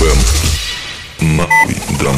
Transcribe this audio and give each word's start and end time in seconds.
FM. 0.00 0.18
Нахуй 1.36 1.76
драм 1.98 2.16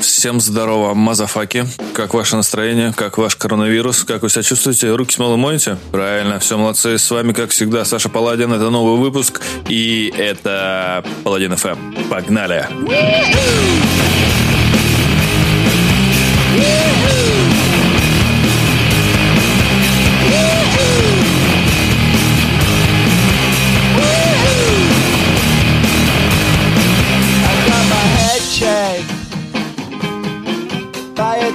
Всем 0.00 0.40
здорово, 0.40 0.94
мазафаки. 0.94 1.66
Как 1.92 2.14
ваше 2.14 2.36
настроение? 2.36 2.92
Как 2.96 3.18
ваш 3.18 3.34
коронавирус? 3.36 4.04
Как 4.04 4.22
вы 4.22 4.30
себя 4.30 4.42
чувствуете? 4.42 4.94
Руки 4.94 5.14
с 5.14 5.18
мылом 5.18 5.40
моете? 5.40 5.78
Правильно, 5.90 6.38
все 6.38 6.56
молодцы. 6.56 6.96
С 6.98 7.10
вами, 7.10 7.32
как 7.32 7.50
всегда, 7.50 7.84
Саша 7.84 8.08
Паладин. 8.08 8.52
Это 8.52 8.70
новый 8.70 8.98
выпуск. 9.00 9.40
И 9.68 10.12
это 10.16 11.04
Паладин 11.24 11.56
ФМ. 11.56 11.94
Погнали! 12.08 12.68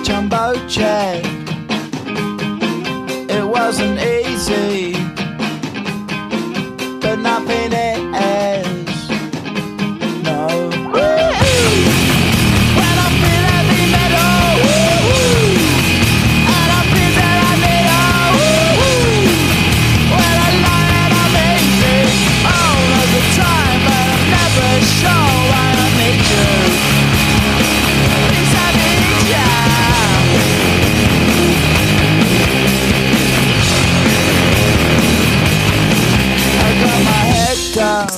Jumbo 0.04 0.54
jet. 0.68 1.24
It 3.30 3.46
wasn't 3.46 4.00
easy, 4.00 4.94
but 7.02 7.18
nothing 7.18 7.74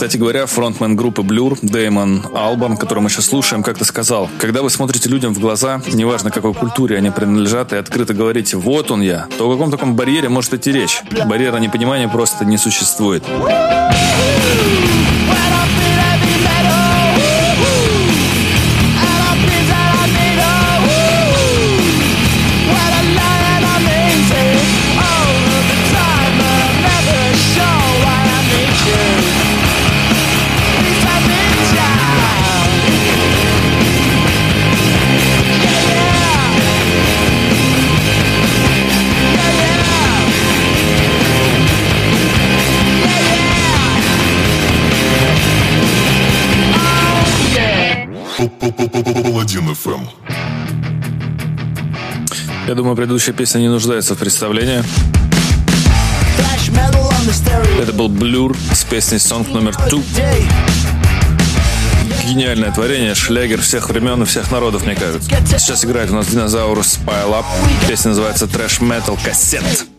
Кстати 0.04 0.18
говоря, 0.18 0.48
фронтмен 0.48 0.98
группы 0.98 1.22
Blur, 1.22 1.58
Дэймон 1.62 2.26
Албан, 2.36 2.76
который 2.76 3.00
мы 3.00 3.10
сейчас 3.10 3.28
слушаем, 3.28 3.64
как-то 3.64 3.86
сказал, 3.86 4.30
когда 4.38 4.62
вы 4.62 4.70
смотрите 4.70 5.08
людям 5.08 5.34
в 5.34 5.40
глаза, 5.40 5.82
неважно 5.94 6.30
какой 6.30 6.54
культуре 6.54 6.98
они 6.98 7.10
принадлежат, 7.10 7.72
и 7.72 7.78
открыто 7.78 8.14
говорите 8.14 8.58
«вот 8.58 8.92
он 8.92 9.02
я», 9.02 9.28
то 9.38 9.50
о 9.50 9.54
каком 9.54 9.72
таком 9.72 9.96
барьере 9.96 10.28
может 10.28 10.54
идти 10.56 10.74
речь? 10.74 11.02
Барьера 11.26 11.56
непонимания 11.56 12.10
просто 12.10 12.44
не 12.44 12.58
существует. 12.58 13.24
Я 52.68 52.76
думаю, 52.76 52.96
предыдущая 52.96 53.34
песня 53.34 53.60
не 53.60 53.68
нуждается 53.68 54.16
в 54.16 54.18
представлении. 54.18 54.84
Это 57.82 57.94
был 57.94 58.10
Blur 58.10 58.56
с 58.74 58.84
песней 58.86 59.18
Song 59.18 59.52
номер 59.52 59.76
2. 59.90 60.00
Гениальное 62.26 62.72
творение, 62.72 63.16
шлягер 63.16 63.62
всех 63.62 63.90
времен 63.90 64.24
и 64.24 64.26
всех 64.26 64.50
народов, 64.52 64.86
мне 64.86 64.96
кажется. 64.96 65.30
Сейчас 65.60 65.84
играет 65.84 66.10
у 66.12 66.16
нас 66.16 66.28
Динозаурус 66.28 67.00
Pile 67.06 67.32
Up. 67.32 67.46
Песня 67.88 68.10
называется 68.10 68.46
Trash 68.46 68.80
Metal 68.82 69.18
Cassette. 69.24 69.93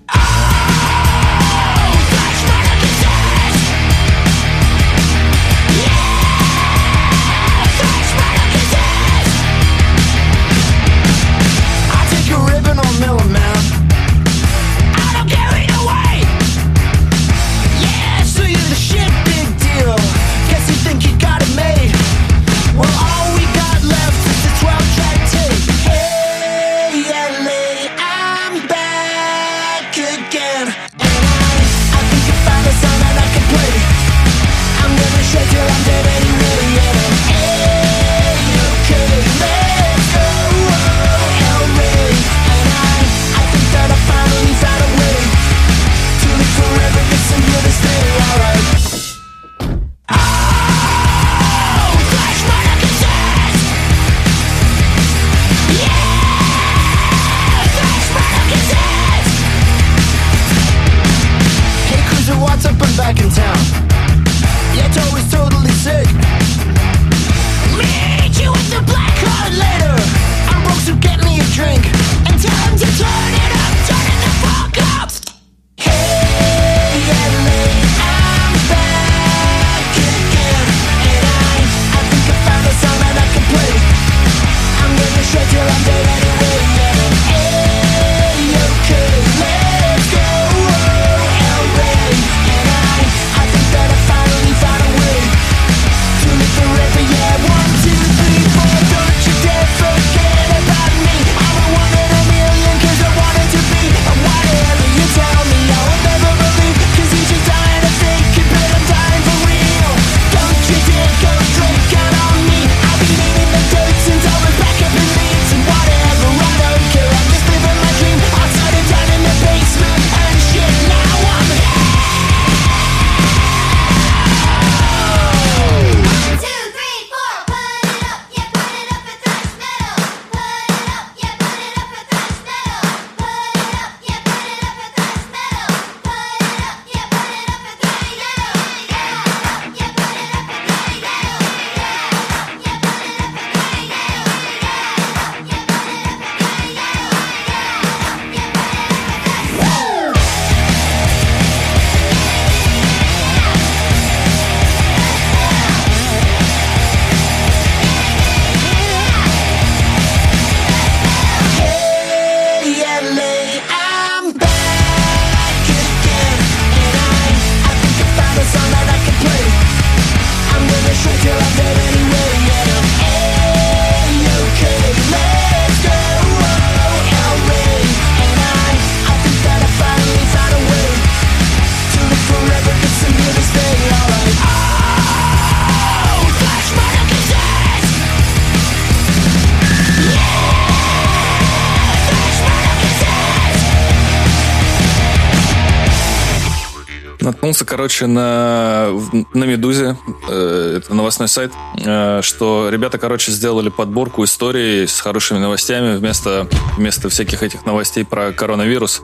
Короче, 197.74 198.06
на, 198.06 198.90
на 199.32 199.44
Медузе, 199.44 199.96
э, 200.28 200.76
это 200.76 200.94
новостной 200.94 201.26
сайт, 201.26 201.50
э, 201.84 202.20
что 202.22 202.68
ребята, 202.70 202.98
короче, 202.98 203.32
сделали 203.32 203.68
подборку 203.68 204.22
историй 204.22 204.86
с 204.86 205.00
хорошими 205.00 205.38
новостями 205.38 205.96
вместо, 205.96 206.46
вместо 206.76 207.08
всяких 207.08 207.42
этих 207.42 207.66
новостей 207.66 208.04
про 208.04 208.30
коронавирус. 208.30 209.02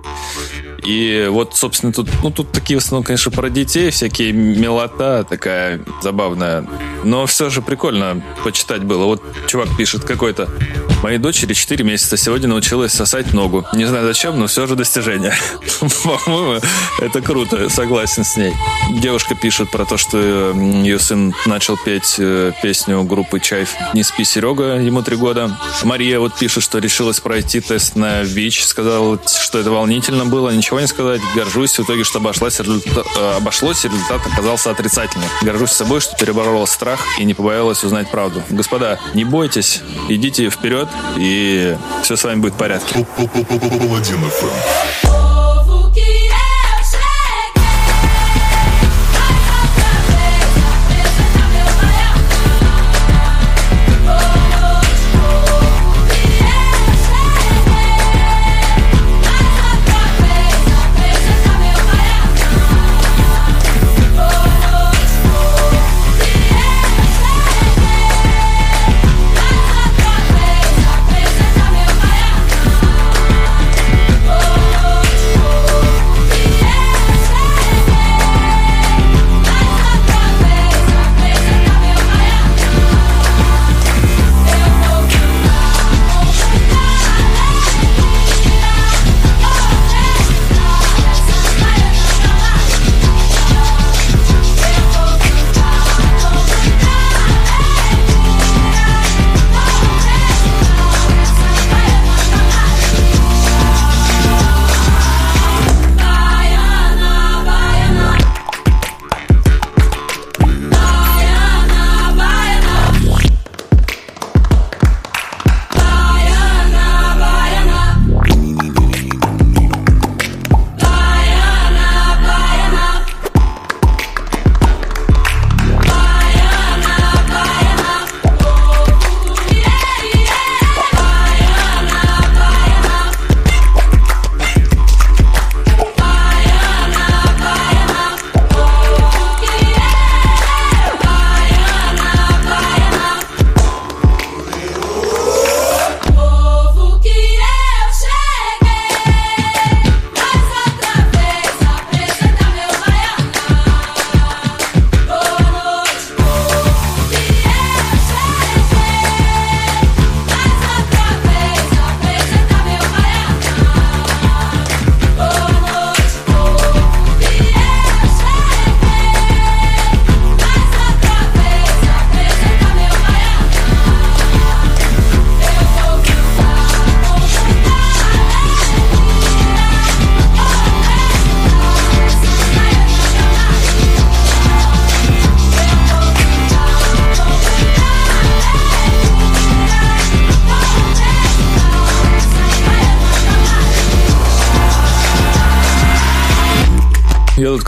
И 0.86 1.26
вот, 1.28 1.56
собственно, 1.56 1.92
тут, 1.92 2.10
ну, 2.22 2.30
тут 2.30 2.52
такие 2.52 2.78
в 2.78 2.82
основном, 2.84 3.02
конечно, 3.02 3.32
про 3.32 3.50
детей, 3.50 3.90
всякие 3.90 4.32
милота 4.32 5.24
такая 5.24 5.80
забавная. 6.00 6.64
Но 7.02 7.26
все 7.26 7.50
же 7.50 7.62
прикольно 7.62 8.22
почитать 8.44 8.84
было. 8.84 9.04
Вот 9.04 9.20
чувак 9.48 9.76
пишет 9.76 10.04
какой-то. 10.04 10.48
Моей 11.02 11.16
дочери 11.16 11.54
4 11.54 11.82
месяца 11.82 12.18
сегодня 12.18 12.46
научилась 12.48 12.92
сосать 12.92 13.32
ногу. 13.32 13.64
Не 13.72 13.86
знаю 13.86 14.06
зачем, 14.06 14.38
но 14.38 14.46
все 14.48 14.66
же 14.66 14.76
достижение. 14.76 15.34
По-моему, 16.04 16.60
это 17.00 17.22
круто, 17.22 17.70
согласен 17.70 18.22
с 18.22 18.36
ней. 18.36 18.52
Девушка 19.00 19.34
пишет 19.34 19.70
про 19.70 19.86
то, 19.86 19.96
что 19.96 20.52
ее 20.52 20.98
сын 20.98 21.34
начал 21.46 21.78
петь 21.78 22.16
э, 22.18 22.52
песню 22.62 23.02
группы 23.04 23.40
Чайф 23.40 23.74
«Не 23.94 24.02
спи, 24.02 24.24
Серега», 24.24 24.76
ему 24.76 25.02
три 25.02 25.16
года. 25.16 25.56
Мария 25.84 26.20
вот 26.20 26.36
пишет, 26.36 26.62
что 26.62 26.78
решилась 26.78 27.18
пройти 27.18 27.60
тест 27.60 27.96
на 27.96 28.22
ВИЧ, 28.22 28.64
сказала, 28.64 29.18
что 29.26 29.58
это 29.58 29.70
волнительно 29.70 30.26
было, 30.26 30.50
ничего 30.50 30.80
не 30.80 30.86
сказать. 30.86 31.22
Горжусь 31.34 31.78
в 31.78 31.82
итоге, 31.82 32.04
что 32.04 32.18
обошлось, 32.18 32.60
результат, 32.60 33.06
э, 33.18 33.36
обошлось, 33.38 33.84
результат 33.84 34.20
оказался 34.30 34.70
отрицательным. 34.70 35.28
Горжусь 35.40 35.70
собой, 35.70 36.00
что 36.00 36.14
переборола 36.18 36.66
страх 36.66 37.00
и 37.18 37.24
не 37.24 37.32
побоялась 37.32 37.84
узнать 37.84 38.10
правду. 38.10 38.42
Господа, 38.50 39.00
не 39.14 39.24
бойтесь, 39.24 39.80
идите 40.10 40.50
вперед, 40.50 40.89
и 41.16 41.76
все 42.02 42.16
с 42.16 42.24
вами 42.24 42.40
будет 42.40 42.54
в 42.54 42.56
порядке. 42.56 43.06
Паладин 43.16 44.18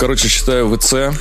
короче, 0.03 0.29
читаю 0.29 0.69
ВЦ, 0.77 1.17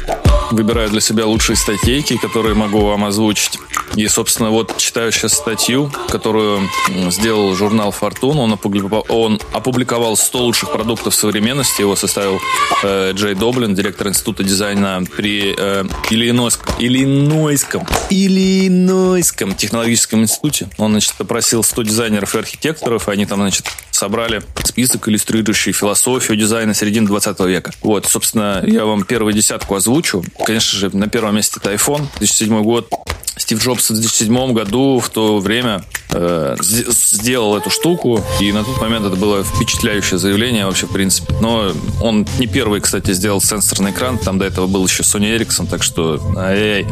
выбираю 0.49 0.89
для 0.89 1.01
себя 1.01 1.27
лучшие 1.27 1.55
статейки, 1.55 2.17
которые 2.17 2.55
могу 2.55 2.83
вам 2.83 3.05
озвучить. 3.05 3.59
И, 3.95 4.07
собственно, 4.07 4.49
вот 4.49 4.75
читаю 4.77 5.11
сейчас 5.11 5.33
статью, 5.33 5.91
которую 6.09 6.67
сделал 7.09 7.53
журнал 7.53 7.91
«Фортун». 7.91 8.39
Он 8.39 8.53
опубликовал, 8.53 9.05
он 9.07 9.39
опубликовал 9.53 10.17
100 10.17 10.39
лучших 10.39 10.71
продуктов 10.71 11.13
современности. 11.13 11.81
Его 11.81 11.95
составил 11.95 12.39
э, 12.81 13.11
Джей 13.13 13.35
Доблин, 13.35 13.75
директор 13.75 14.07
Института 14.07 14.43
дизайна 14.43 15.03
при 15.15 15.53
э, 15.55 15.83
Иллинойском, 16.09 16.73
Иллинойском, 16.79 17.85
Иллинойском 18.09 19.53
технологическом 19.53 20.21
институте. 20.21 20.69
Он, 20.79 20.89
значит, 20.89 21.13
опросил 21.19 21.63
100 21.63 21.83
дизайнеров 21.83 22.33
и 22.33 22.39
архитекторов, 22.39 23.09
и 23.09 23.11
они 23.11 23.27
там, 23.27 23.41
значит, 23.41 23.67
собрали 24.01 24.41
список, 24.63 25.07
иллюстрирующий 25.07 25.73
философию 25.73 26.35
дизайна 26.35 26.73
середины 26.73 27.05
20 27.05 27.39
века. 27.41 27.71
Вот, 27.83 28.07
собственно, 28.07 28.63
я 28.65 28.85
вам 28.85 29.03
первую 29.03 29.31
десятку 29.31 29.75
озвучу. 29.75 30.23
Конечно 30.43 30.79
же, 30.79 30.97
на 30.97 31.07
первом 31.07 31.35
месте 31.35 31.59
это 31.61 31.71
iPhone, 31.71 32.07
2007 32.17 32.63
год. 32.63 32.89
Стив 33.37 33.63
Джобс 33.63 33.91
в 33.91 33.93
2007 33.93 34.53
году 34.53 34.99
в 34.99 35.07
то 35.09 35.37
время 35.37 35.83
э, 36.11 36.55
сделал 36.61 37.57
эту 37.57 37.69
штуку, 37.69 38.23
и 38.39 38.51
на 38.51 38.63
тот 38.63 38.79
момент 38.81 39.05
это 39.05 39.15
было 39.15 39.43
впечатляющее 39.43 40.17
заявление 40.17 40.65
вообще, 40.65 40.87
в 40.87 40.91
принципе. 40.91 41.33
Но 41.41 41.71
он 42.01 42.27
не 42.39 42.47
первый, 42.47 42.81
кстати, 42.81 43.13
сделал 43.13 43.41
сенсорный 43.41 43.91
экран, 43.91 44.17
там 44.17 44.39
до 44.39 44.45
этого 44.45 44.67
был 44.67 44.85
еще 44.85 45.03
Sony 45.03 45.37
Ericsson, 45.37 45.67
так 45.67 45.83
что 45.83 46.19
ай-яй. 46.37 46.87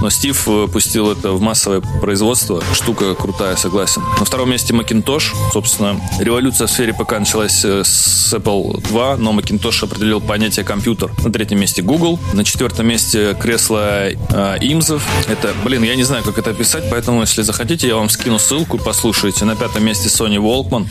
Но 0.00 0.10
Стив 0.10 0.46
э, 0.48 0.68
пустил 0.70 1.10
это 1.10 1.32
в 1.32 1.40
массовое 1.40 1.80
производство. 2.00 2.62
Штука 2.74 3.14
крутая, 3.14 3.56
согласен. 3.56 4.02
На 4.18 4.24
втором 4.24 4.50
месте 4.50 4.74
Macintosh. 4.74 5.34
Собственно, 5.52 6.00
революция 6.20 6.66
в 6.66 6.70
сфере 6.70 6.92
ПК 6.92 7.12
началась 7.18 7.64
э, 7.64 7.82
с 7.84 8.32
Apple 8.34 8.86
2, 8.88 9.16
но 9.16 9.32
Macintosh 9.32 9.84
определил 9.84 10.20
понятие 10.20 10.64
компьютер. 10.64 11.10
На 11.24 11.32
третьем 11.32 11.60
месте 11.60 11.82
Google. 11.82 12.18
На 12.34 12.44
четвертом 12.44 12.88
месте 12.88 13.34
кресло 13.40 14.08
э, 14.10 14.14
Имзов. 14.60 15.02
Это, 15.28 15.54
блин, 15.64 15.82
я 15.82 15.96
не 15.96 16.04
знаю, 16.04 16.22
как 16.24 16.38
это 16.38 16.50
описать, 16.50 16.84
поэтому, 16.90 17.22
если 17.22 17.42
захотите, 17.42 17.88
я 17.88 17.96
вам 17.96 18.10
скину 18.10 18.38
ссылку, 18.38 18.55
послушайте. 18.64 19.44
На 19.44 19.56
пятом 19.56 19.84
месте 19.84 20.08
Sony 20.08 20.36
Walkman 20.36 20.86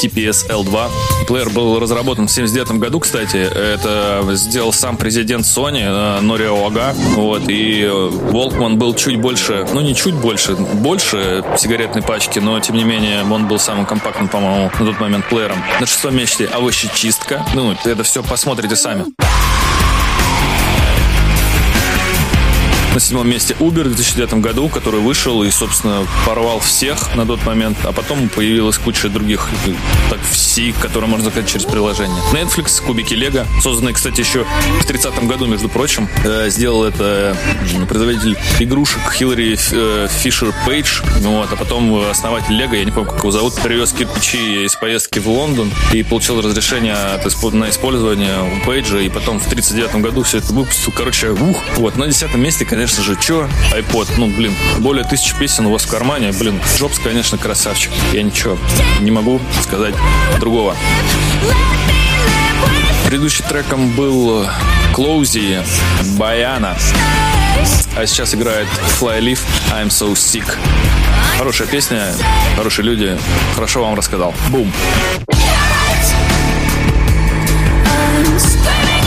TPS 0.00 0.48
L2. 0.48 0.88
Плеер 1.26 1.50
был 1.50 1.80
разработан 1.80 2.28
в 2.28 2.30
79 2.30 2.78
году, 2.78 3.00
кстати. 3.00 3.36
Это 3.36 4.24
сделал 4.34 4.72
сам 4.72 4.96
президент 4.96 5.44
Sony, 5.44 6.20
Норио 6.20 6.66
Ага. 6.66 6.94
Вот, 7.14 7.48
и 7.48 7.82
Walkman 7.82 8.74
был 8.74 8.94
чуть 8.94 9.20
больше, 9.20 9.66
ну 9.72 9.80
не 9.80 9.94
чуть 9.94 10.14
больше, 10.14 10.54
больше 10.54 11.44
сигаретной 11.56 12.02
пачки, 12.02 12.38
но 12.38 12.58
тем 12.60 12.76
не 12.76 12.84
менее 12.84 13.24
он 13.24 13.48
был 13.48 13.58
самым 13.58 13.86
компактным, 13.86 14.28
по-моему, 14.28 14.70
на 14.78 14.86
тот 14.86 15.00
момент 15.00 15.28
плеером. 15.28 15.58
На 15.80 15.86
шестом 15.86 16.16
месте 16.16 16.46
овощечистка. 16.46 17.44
Ну, 17.54 17.74
это 17.84 18.02
все 18.02 18.22
посмотрите 18.22 18.76
сами. 18.76 19.04
На 22.98 23.00
седьмом 23.02 23.30
месте 23.30 23.54
Uber 23.60 23.84
в 23.84 23.94
2009 23.94 24.40
году, 24.40 24.68
который 24.68 24.98
вышел 24.98 25.44
и, 25.44 25.52
собственно, 25.52 26.04
порвал 26.26 26.58
всех 26.58 27.14
на 27.14 27.24
тот 27.24 27.46
момент. 27.46 27.78
А 27.84 27.92
потом 27.92 28.28
появилась 28.28 28.76
куча 28.76 29.08
других 29.08 29.48
так 30.10 30.18
все, 30.28 30.72
которые 30.72 31.08
можно 31.08 31.26
заказать 31.26 31.48
через 31.48 31.64
приложение. 31.64 32.20
Netflix, 32.32 32.84
кубики 32.84 33.14
Лего, 33.14 33.46
созданные, 33.62 33.94
кстати, 33.94 34.18
еще 34.18 34.44
в 34.80 34.84
30 34.84 35.26
году, 35.28 35.46
между 35.46 35.68
прочим, 35.68 36.08
э, 36.24 36.50
сделал 36.50 36.82
это 36.82 37.36
производитель 37.88 38.36
игрушек 38.58 39.00
Хиллари 39.12 39.56
э, 39.56 40.08
Фишер 40.10 40.52
Пейдж, 40.66 41.00
вот, 41.20 41.52
а 41.52 41.56
потом 41.56 42.10
основатель 42.10 42.54
Лего, 42.54 42.74
я 42.74 42.84
не 42.84 42.90
помню, 42.90 43.10
как 43.10 43.20
его 43.20 43.30
зовут, 43.30 43.54
привез 43.62 43.92
кирпичи 43.92 44.64
из 44.64 44.74
поездки 44.74 45.20
в 45.20 45.28
Лондон 45.28 45.70
и 45.92 46.02
получил 46.02 46.42
разрешение 46.42 46.96
на 47.52 47.70
использование 47.70 48.38
у 48.42 48.66
Пейджа, 48.66 48.98
и 48.98 49.08
потом 49.08 49.38
в 49.38 49.48
39 49.48 50.02
году 50.02 50.24
все 50.24 50.38
это 50.38 50.52
выпустил. 50.52 50.90
Короче, 50.90 51.30
ух, 51.30 51.62
вот, 51.76 51.96
на 51.96 52.08
десятом 52.08 52.42
месте, 52.42 52.64
конечно 52.64 52.87
же, 52.96 53.20
что? 53.20 53.48
iPod, 53.74 54.08
ну, 54.16 54.28
блин, 54.28 54.54
более 54.78 55.04
тысячи 55.04 55.36
песен 55.36 55.66
у 55.66 55.70
вас 55.70 55.82
в 55.82 55.88
кармане, 55.90 56.32
блин, 56.32 56.60
Джобс, 56.76 56.98
конечно, 56.98 57.38
красавчик. 57.38 57.90
Я 58.12 58.22
ничего 58.22 58.58
не 59.00 59.10
могу 59.10 59.40
сказать 59.62 59.94
другого. 60.40 60.76
Предыдущим 63.06 63.44
треком 63.48 63.90
был 63.90 64.46
Closey 64.94 65.64
Баяна. 66.18 66.76
А 67.96 68.06
сейчас 68.06 68.34
играет 68.34 68.66
Flyleaf 69.00 69.40
I'm 69.72 69.88
So 69.88 70.12
Sick. 70.12 70.44
Хорошая 71.38 71.68
песня, 71.68 72.12
хорошие 72.56 72.84
люди. 72.84 73.18
Хорошо 73.54 73.82
вам 73.84 73.94
рассказал. 73.94 74.34
Бум. 74.50 74.72
Паладин 78.28 78.97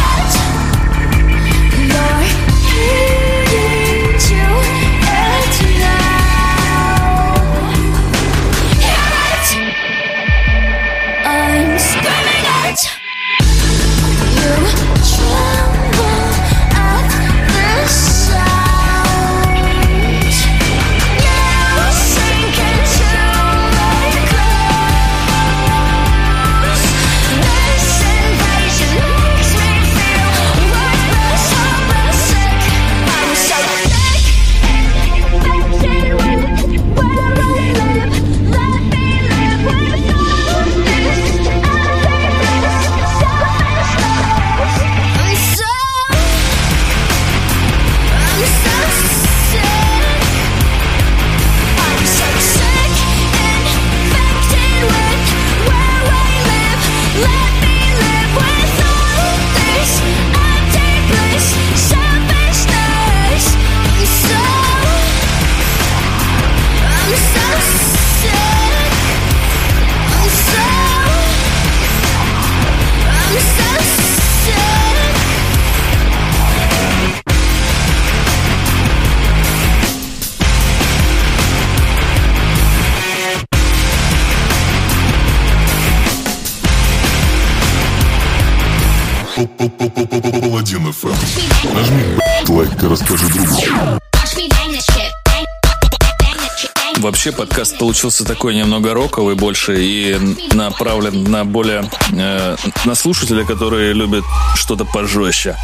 подкаст 97.62 97.78
получился 97.78 98.26
такой 98.26 98.56
немного 98.56 98.92
роковый 98.92 99.36
больше 99.36 99.76
и 99.78 100.18
направлен 100.56 101.24
на 101.26 101.46
более 101.46 101.84
э, 102.12 102.56
на 102.86 102.96
слушателя, 102.96 103.46
которые 103.46 103.94
любят 103.94 104.24
что-то 104.56 104.84
пожестче. 104.84 105.56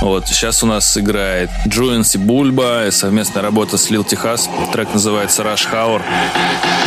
Вот 0.00 0.26
сейчас 0.26 0.64
у 0.64 0.66
нас 0.66 0.98
играет 0.98 1.50
Джуэнс 1.68 2.16
и 2.16 2.18
Бульба, 2.18 2.88
совместная 2.90 3.44
работа 3.44 3.78
с 3.78 3.88
Лил 3.88 4.02
Техас. 4.02 4.48
Трек 4.72 4.92
называется 4.94 5.42
Rush 5.42 5.70
Hour. 5.72 6.02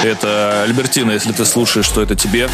Это 0.03 0.63
Альбертина, 0.63 1.11
если 1.11 1.31
ты 1.31 1.45
слушаешь, 1.45 1.85
что 1.85 2.01
это 2.01 2.15
тебе 2.15 2.49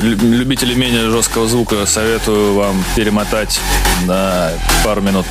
любители 0.00 0.74
менее 0.74 1.10
жесткого 1.10 1.48
звука 1.48 1.86
советую 1.86 2.54
вам 2.54 2.84
перемотать 2.94 3.58
на 4.06 4.50
пару 4.84 5.00
минут. 5.00 5.26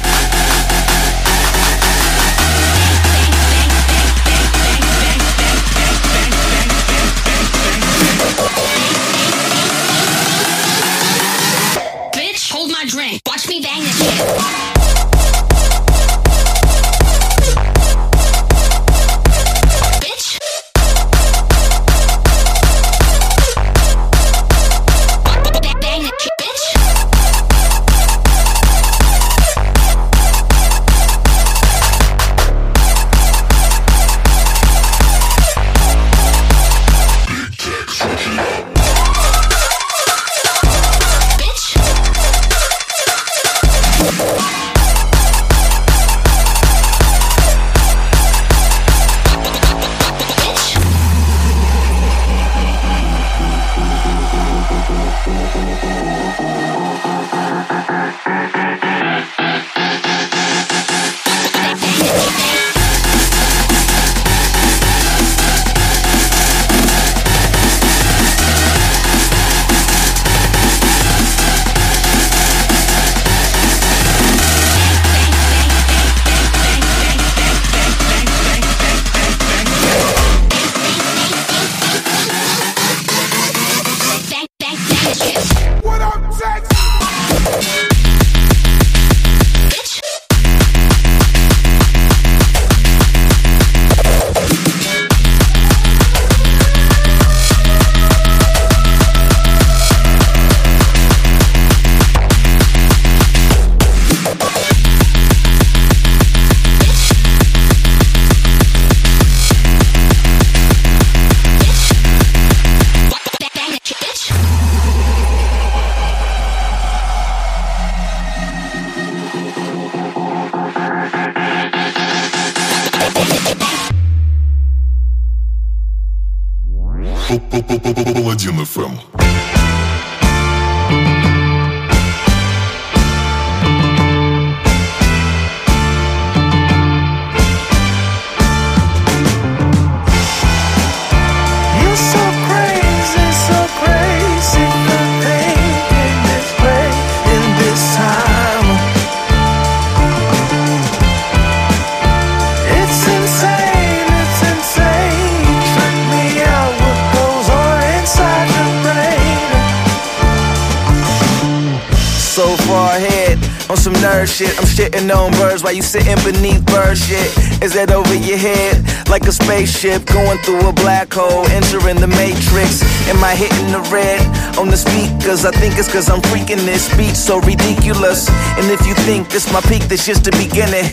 Shit. 164.33 164.57
I'm 164.57 164.65
shitting 164.65 165.13
on 165.13 165.31
birds 165.37 165.61
while 165.61 165.73
you 165.73 165.83
sitting 165.83 166.17
beneath 166.25 166.65
bird 166.65 166.97
shit. 166.97 167.29
Is 167.61 167.77
that 167.77 167.93
over 167.93 168.15
your 168.17 168.41
head? 168.41 168.81
Like 169.05 169.29
a 169.29 169.31
spaceship 169.31 170.09
going 170.09 170.41
through 170.41 170.65
a 170.65 170.73
black 170.73 171.13
hole, 171.13 171.45
entering 171.53 172.01
the 172.01 172.09
matrix. 172.09 172.81
Am 173.05 173.21
I 173.21 173.37
hitting 173.37 173.69
the 173.69 173.85
red 173.93 174.25
on 174.57 174.73
the 174.73 174.77
speakers? 174.77 175.45
I 175.45 175.53
think 175.53 175.77
it's 175.77 175.85
cause 175.85 176.09
I'm 176.09 176.21
freaking 176.33 176.65
this 176.65 176.89
beat 176.97 177.13
so 177.13 177.37
ridiculous. 177.45 178.25
And 178.57 178.65
if 178.73 178.81
you 178.89 178.97
think 179.05 179.29
this 179.29 179.45
my 179.53 179.61
peak, 179.69 179.85
this 179.85 180.09
just 180.09 180.25
the 180.25 180.33
beginning. 180.33 180.89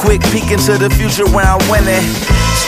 Quick 0.00 0.24
peek 0.32 0.48
into 0.48 0.80
the 0.80 0.88
future 0.96 1.28
where 1.28 1.44
I'm 1.44 1.60
winning. 1.68 2.04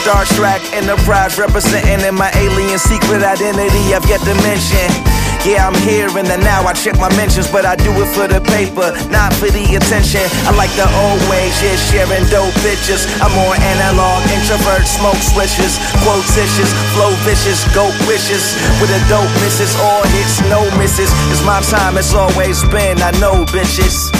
Star 0.05 0.21
Trek 0.37 0.61
Enterprise 0.77 1.41
representing 1.41 2.05
in 2.05 2.13
my 2.13 2.29
alien 2.37 2.77
secret 2.77 3.25
identity 3.25 3.97
I've 3.97 4.05
yet 4.05 4.21
to 4.21 4.35
mention. 4.45 5.20
Yeah, 5.41 5.65
I'm 5.65 5.73
here 5.81 6.05
in 6.05 6.29
the 6.29 6.37
now. 6.37 6.69
I 6.69 6.73
check 6.77 7.01
my 7.01 7.09
mentions, 7.17 7.49
but 7.49 7.65
I 7.65 7.73
do 7.73 7.89
it 7.97 8.09
for 8.13 8.29
the 8.29 8.37
paper, 8.53 8.93
not 9.09 9.33
for 9.33 9.49
the 9.49 9.65
attention. 9.73 10.21
I 10.45 10.53
like 10.53 10.69
the 10.77 10.85
old 10.85 11.17
ways, 11.33 11.57
yeah, 11.65 11.73
sharing 11.89 12.29
dope 12.29 12.53
pictures. 12.61 13.09
I'm 13.17 13.33
more 13.33 13.57
analog, 13.57 14.21
introvert, 14.29 14.85
smoke 14.85 15.17
swishes, 15.17 15.81
quotitious, 16.05 16.69
flow 16.93 17.09
vicious, 17.25 17.65
go 17.73 17.89
wishes. 18.05 18.53
With 18.77 18.93
a 18.93 19.01
dope 19.09 19.33
misses, 19.41 19.73
all 19.81 20.05
hits, 20.13 20.45
no 20.45 20.61
misses. 20.77 21.09
It's 21.33 21.41
my 21.41 21.57
time, 21.73 21.97
it's 21.97 22.13
always 22.13 22.61
been. 22.69 23.01
I 23.01 23.09
know, 23.17 23.41
bitches. 23.49 24.13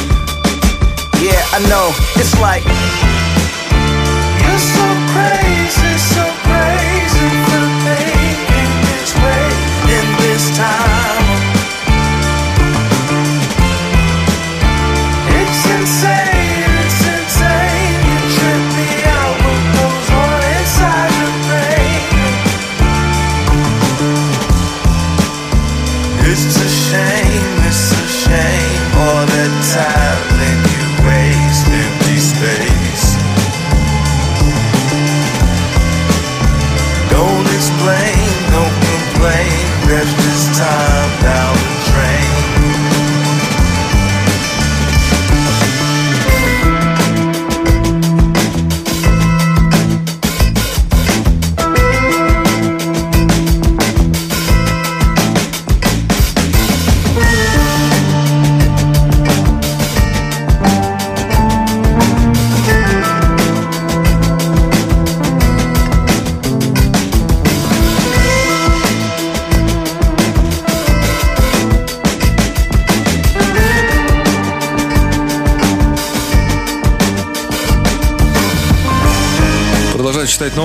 Yeah, 1.22 1.38
I 1.54 1.62
know. 1.70 1.94
It's 2.18 2.34
like. 2.42 2.66
This 26.32 26.46
is 26.46 26.71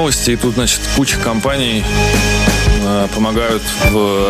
новости, 0.06 0.30
и 0.30 0.36
тут, 0.36 0.54
значит, 0.54 0.78
куча 0.94 1.16
компаний 1.16 1.82
э, 2.84 3.08
помогают 3.12 3.60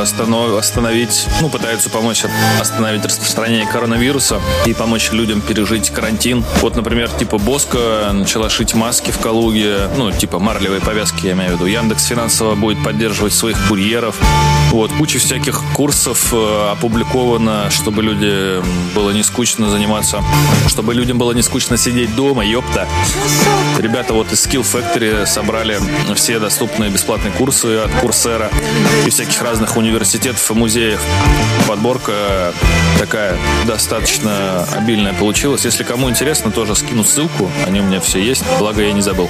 останов- 0.01 0.57
остановить, 0.57 1.27
ну, 1.43 1.51
пытаются 1.51 1.91
помочь 1.91 2.25
остановить 2.59 3.05
распространение 3.05 3.67
коронавируса 3.67 4.41
и 4.65 4.73
помочь 4.73 5.13
людям 5.13 5.43
пережить 5.43 5.91
карантин. 5.91 6.47
Вот, 6.63 6.77
например, 6.77 7.11
типа 7.11 7.37
Боска 7.37 8.09
начала 8.15 8.49
шить 8.49 8.73
маски 8.73 9.11
в 9.11 9.19
Калуге, 9.19 9.91
ну, 9.99 10.11
типа 10.13 10.39
марлевые 10.39 10.81
повязки, 10.81 11.27
я 11.27 11.33
имею 11.33 11.51
в 11.51 11.55
виду. 11.57 11.67
Яндекс 11.67 12.07
финансово 12.07 12.55
будет 12.55 12.83
поддерживать 12.83 13.35
своих 13.35 13.59
курьеров. 13.69 14.17
Вот, 14.71 14.93
куча 14.93 15.19
всяких 15.19 15.63
курсов 15.75 16.33
э, 16.33 16.71
опубликовано, 16.73 17.71
чтобы 17.71 18.03
люди 18.03 18.63
было 18.95 19.11
не 19.11 19.23
скучно 19.23 19.71
заниматься, 19.71 20.23
чтобы 20.67 20.93
людям 20.95 21.19
было 21.19 21.33
не 21.33 21.43
скучно 21.43 21.77
сидеть 21.77 22.15
дома, 22.15 22.45
ёпта. 22.45 22.87
Ребята 23.79 24.13
вот 24.13 24.33
из 24.33 24.47
Skill 24.47 24.63
Factory 24.63 25.27
собрали 25.27 25.79
все 26.15 26.39
доступные 26.39 26.91
бесплатные 26.91 27.33
курсы 27.33 27.79
от 27.79 27.91
Курсера 28.01 28.51
и 29.07 29.11
всяких 29.11 29.41
разных 29.41 29.77
университетов 29.77 30.51
и 30.51 30.55
музеев. 30.55 31.01
Подборка 31.67 32.53
такая 32.99 33.37
достаточно 33.67 34.65
обильная 34.77 35.13
получилась. 35.15 35.65
Если 35.65 35.85
кому 35.85 36.11
интересно, 36.11 36.51
тоже 36.51 36.75
скину 36.75 37.05
ссылку. 37.05 37.51
Они 37.67 37.81
у 37.81 37.85
меня 37.85 38.01
все 38.01 38.21
есть, 38.23 38.45
благо 38.59 38.83
я 38.83 38.93
не 38.93 39.03
забыл. 39.03 39.29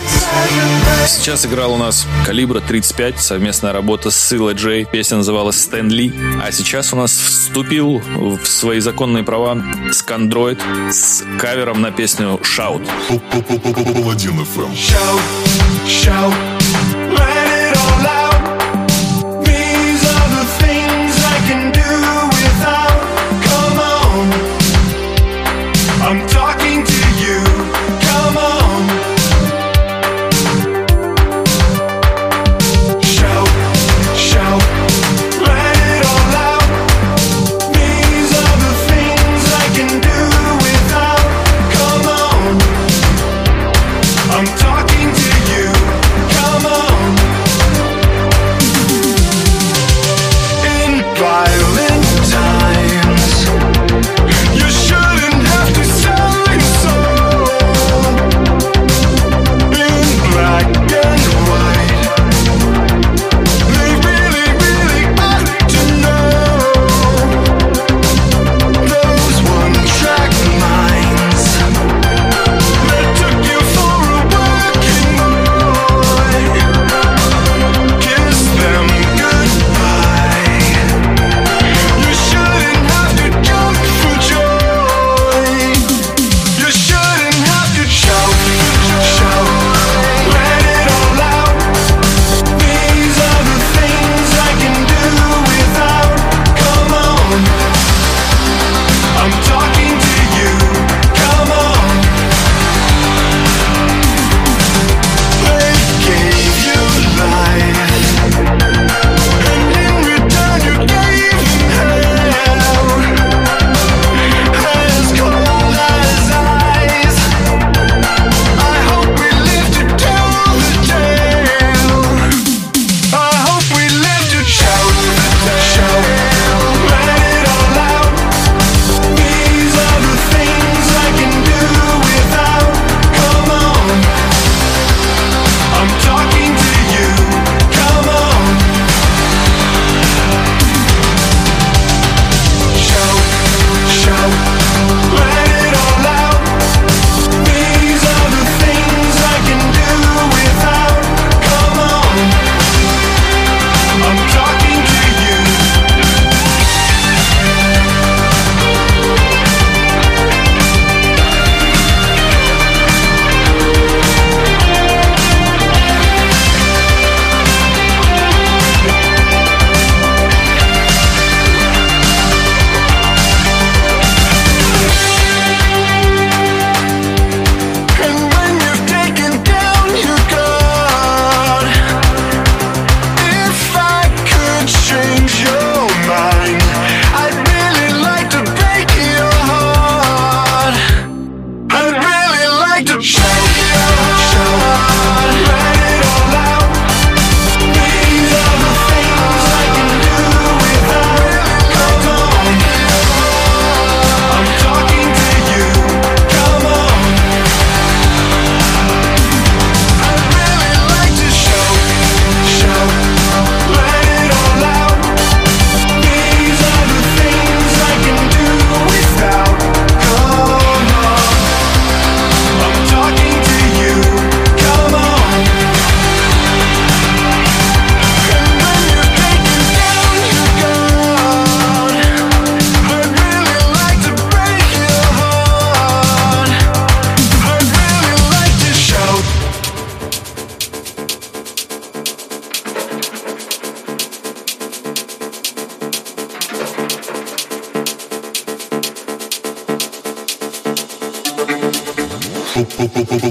Сейчас 1.07 1.45
играл 1.47 1.75
у 1.75 1.77
нас 1.77 2.07
Калибра 2.25 2.61
35, 2.61 3.21
совместная 3.21 3.73
работа 3.73 4.11
с 4.11 4.17
Сила 4.17 4.53
Джей. 4.53 4.85
Песня 4.85 5.19
называлась 5.19 5.61
Стэнли. 5.61 6.13
А 6.43 6.53
сейчас 6.53 6.93
у 6.93 6.97
нас 6.97 7.13
вступил 7.13 8.03
в 8.15 8.45
свои 8.47 8.81
законные 8.81 9.25
права 9.25 9.63
Скандроид 9.93 10.61
с 10.91 11.25
кавером 11.39 11.81
на 11.81 11.91
песню 11.91 12.41
Shout. 12.43 12.87
Паладин. 13.95 14.37
Shout, 14.37 15.21
shout, 15.87 16.56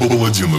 Паладин 0.08 0.54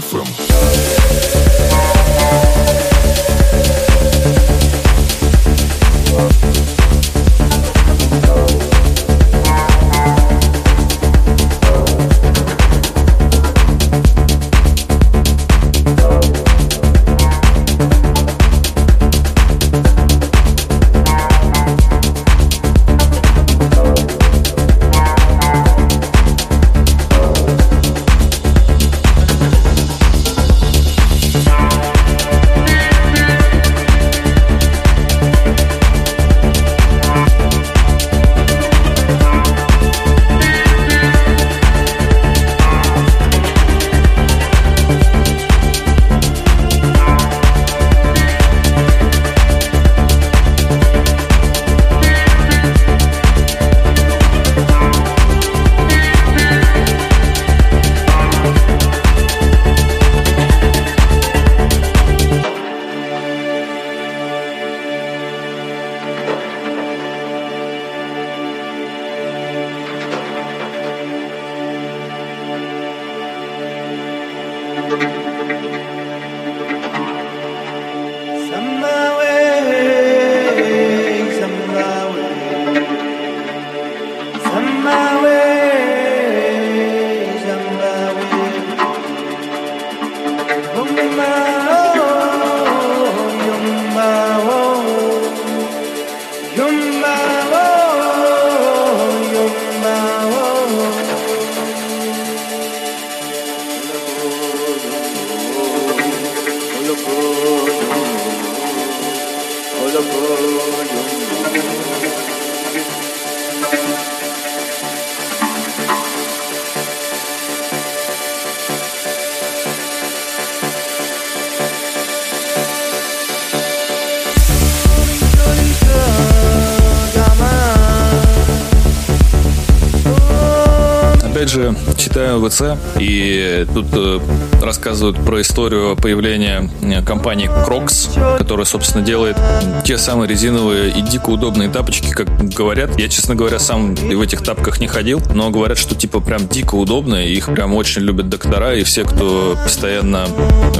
ФМ. 131.36 131.48
же 131.48 131.76
читаю 132.16 132.48
ВЦ, 132.48 132.62
и 132.98 133.66
тут 133.74 133.88
э, 133.92 134.20
рассказывают 134.62 135.22
про 135.22 135.42
историю 135.42 135.96
появления 135.96 136.70
э, 136.80 137.02
компании 137.02 137.46
Crocs, 137.46 138.38
которая, 138.38 138.64
собственно, 138.64 139.04
делает 139.04 139.36
те 139.84 139.98
самые 139.98 140.26
резиновые 140.26 140.96
и 140.96 141.02
дико 141.02 141.28
удобные 141.28 141.68
тапочки, 141.68 142.10
как 142.10 142.28
говорят. 142.54 142.98
Я, 142.98 143.10
честно 143.10 143.34
говоря, 143.34 143.58
сам 143.58 143.94
в 143.94 144.20
этих 144.22 144.42
тапках 144.42 144.80
не 144.80 144.86
ходил, 144.86 145.20
но 145.34 145.50
говорят, 145.50 145.76
что 145.76 145.94
типа 145.94 146.20
прям 146.20 146.48
дико 146.48 146.76
удобные, 146.76 147.34
их 147.34 147.52
прям 147.52 147.74
очень 147.74 148.00
любят 148.00 148.30
доктора 148.30 148.74
и 148.74 148.82
все, 148.82 149.04
кто 149.04 149.54
постоянно 149.62 150.26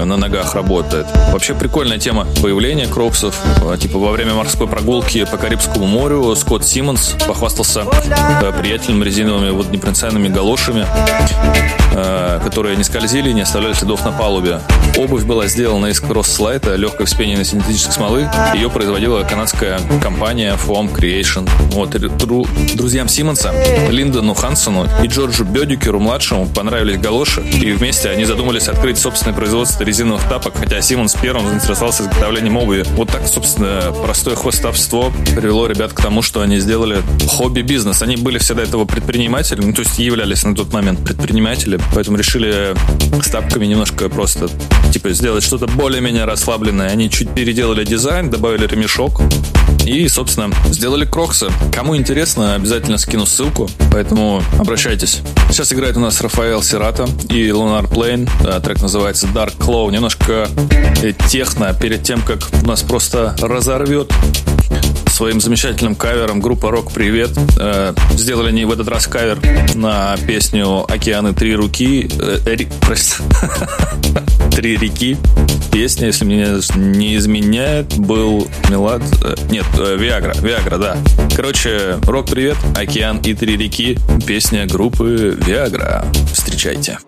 на 0.03 0.17
ногах 0.17 0.55
работает. 0.55 1.07
Вообще 1.33 1.53
прикольная 1.53 1.99
тема 1.99 2.27
появления 2.41 2.87
кроксов. 2.87 3.39
Э, 3.61 3.77
типа 3.79 3.99
во 3.99 4.13
время 4.13 4.33
морской 4.33 4.67
прогулки 4.67 5.27
по 5.31 5.37
Карибскому 5.37 5.87
морю 5.87 6.35
Скотт 6.35 6.65
Симмонс 6.65 7.15
похвастался 7.29 7.85
приятельным 8.59 9.03
резиновыми 9.03 9.51
водонепроницаемыми 9.51 10.29
галошами 10.29 10.87
э, 10.87 11.26
которые 12.43 12.77
не 12.77 12.85
скользили 12.85 13.33
не 13.33 13.41
оставляли 13.41 13.73
следов 13.73 14.05
на 14.05 14.13
палубе. 14.13 14.61
Обувь 14.97 15.25
была 15.25 15.47
сделана 15.47 15.87
из 15.87 16.01
кросс-слайта, 16.01 16.75
легкой 16.77 17.07
вспененной 17.07 17.45
синтетической 17.45 17.93
смолы. 17.93 18.29
Ее 18.55 18.71
производила 18.71 19.23
канадская 19.23 19.81
компания 20.03 20.57
Foam 20.67 20.95
Creation. 20.95 21.49
Вот, 21.73 21.91
дру, 21.91 22.47
друзьям 22.75 23.09
Симмонса, 23.09 23.53
Линдону 23.91 24.35
Хансону 24.35 24.87
и 25.03 25.07
Джорджу 25.07 25.45
Бедюкеру-младшему 25.45 26.47
понравились 26.47 26.99
галоши, 26.99 27.41
и 27.43 27.73
вместе 27.73 28.11
они 28.11 28.25
задумались 28.25 28.69
открыть 28.69 28.99
собственное 28.99 29.35
производство 29.35 29.83
резиновых 29.83 30.23
тапок, 30.29 30.55
хотя 30.57 30.81
Симмонс 30.81 31.15
первым 31.21 31.49
заинтересовался 31.49 32.05
изготовлением 32.05 32.57
обуви. 32.57 32.85
Вот 32.97 33.09
так, 33.09 33.27
собственно, 33.27 33.93
простое 34.03 34.37
хвостовство 34.37 35.13
привело 35.35 35.67
ребят 35.67 35.93
к 35.93 36.01
тому, 36.01 36.23
что 36.23 36.41
они 36.41 36.59
сделали 36.59 37.03
хобби-бизнес. 37.27 38.03
Они 38.03 38.17
были 38.17 38.39
всегда 38.39 38.63
этого 38.63 38.85
предпринимателями, 38.85 39.67
ну, 39.67 39.73
то 39.73 39.83
есть 39.83 39.99
являлись 39.99 40.45
на 40.45 40.55
тот 40.55 40.73
момент 40.73 41.01
предприниматели, 41.17 41.81
поэтому 41.95 42.17
решили 42.19 42.75
с 43.23 43.31
тапками 43.31 43.67
немножко 43.67 44.09
просто 44.09 44.49
типа 44.93 45.11
сделать 45.13 45.45
что-то 45.45 45.67
более-менее 45.67 46.25
расслабленное. 46.25 46.89
Они 46.89 47.11
чуть 47.11 47.31
переделали 47.31 47.85
дизайн, 47.85 48.31
добавили 48.31 48.67
ремешок 48.67 49.21
и, 49.85 50.09
собственно, 50.09 50.55
сделали 50.67 51.05
кроксы. 51.05 51.49
Кому 51.73 51.97
интересно, 51.97 52.55
обязательно 52.55 52.99
скину 52.99 53.27
ссылку, 53.27 53.69
поэтому 53.93 54.43
обращайтесь. 54.59 55.21
Сейчас 55.51 55.73
играет 55.73 55.97
у 55.97 56.01
нас 56.01 56.21
Рафаэл 56.21 56.63
Сирата 56.63 57.09
и 57.29 57.49
Lunar 57.49 57.89
Plane. 57.89 58.29
Трек 58.61 58.81
называется 58.83 59.27
Dark 59.29 59.57
Claw. 59.59 59.91
Немножко 59.91 60.49
э, 61.03 61.13
техно 61.29 61.73
перед 61.75 62.03
тем, 62.03 62.23
как 62.23 62.51
нас 62.63 62.83
просто 62.83 63.37
разорвет 63.41 64.13
своим 65.17 65.41
замечательным 65.41 65.95
кавером 65.95 66.41
группа 66.41 66.71
Рок 66.71 66.93
Привет. 66.93 67.31
Э, 67.59 67.95
сделали 68.11 68.49
они 68.49 68.67
в 68.67 68.71
этот 68.71 68.87
раз 68.89 69.07
кавер 69.07 69.39
на 69.75 70.15
песню 70.27 70.85
Океаны 70.93 71.33
Три 71.33 71.57
руки. 71.57 72.11
Э, 72.21 72.57
прости. 72.83 73.23
Три 74.55 74.77
реки. 74.77 75.17
Песня, 75.73 76.09
если 76.09 76.27
мне 76.27 76.59
не 76.75 77.17
изменяет, 77.17 77.97
был 77.97 78.47
Мелад. 78.69 79.01
Э, 79.25 79.35
нет, 79.51 79.65
э, 79.79 79.97
Виагра. 79.97 80.35
Виагра, 80.35 80.77
да. 80.77 80.99
Короче, 81.35 81.99
Рок 82.03 82.27
Привет, 82.27 82.59
Океан 82.77 83.17
и 83.25 83.33
Три 83.33 83.57
реки. 83.57 83.97
Песня 84.27 84.67
группы 84.67 85.35
Виагра. 85.47 86.05
Встречайте. 86.31 86.99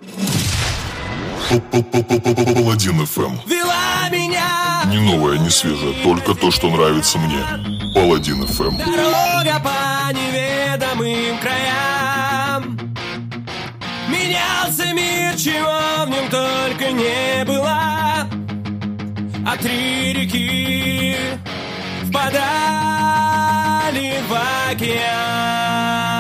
Паладин 1.51 3.05
ФМ. 3.05 3.37
Вела 3.47 4.09
меня! 4.11 4.83
Не 4.87 4.99
новое, 4.99 5.37
не 5.37 5.51
свежее, 5.51 5.93
только 6.03 6.35
то, 6.35 6.51
что 6.51 6.71
нравится 6.71 7.19
мне. 7.19 7.78
Паладин 7.95 8.47
ФМ. 8.47 8.77
Дорога 8.77 9.61
по 9.63 10.13
неведомым 10.13 11.39
краям. 11.39 12.79
Менялся 14.09 14.93
мир, 14.93 15.37
чего 15.37 16.05
в 16.05 16.11
нем 16.11 16.29
только 16.31 16.93
не 16.93 17.45
было. 17.45 18.27
А 19.47 19.57
три 19.61 20.13
реки 20.13 21.17
впадали 22.05 22.39
в 24.29 24.33
океан 24.71 26.18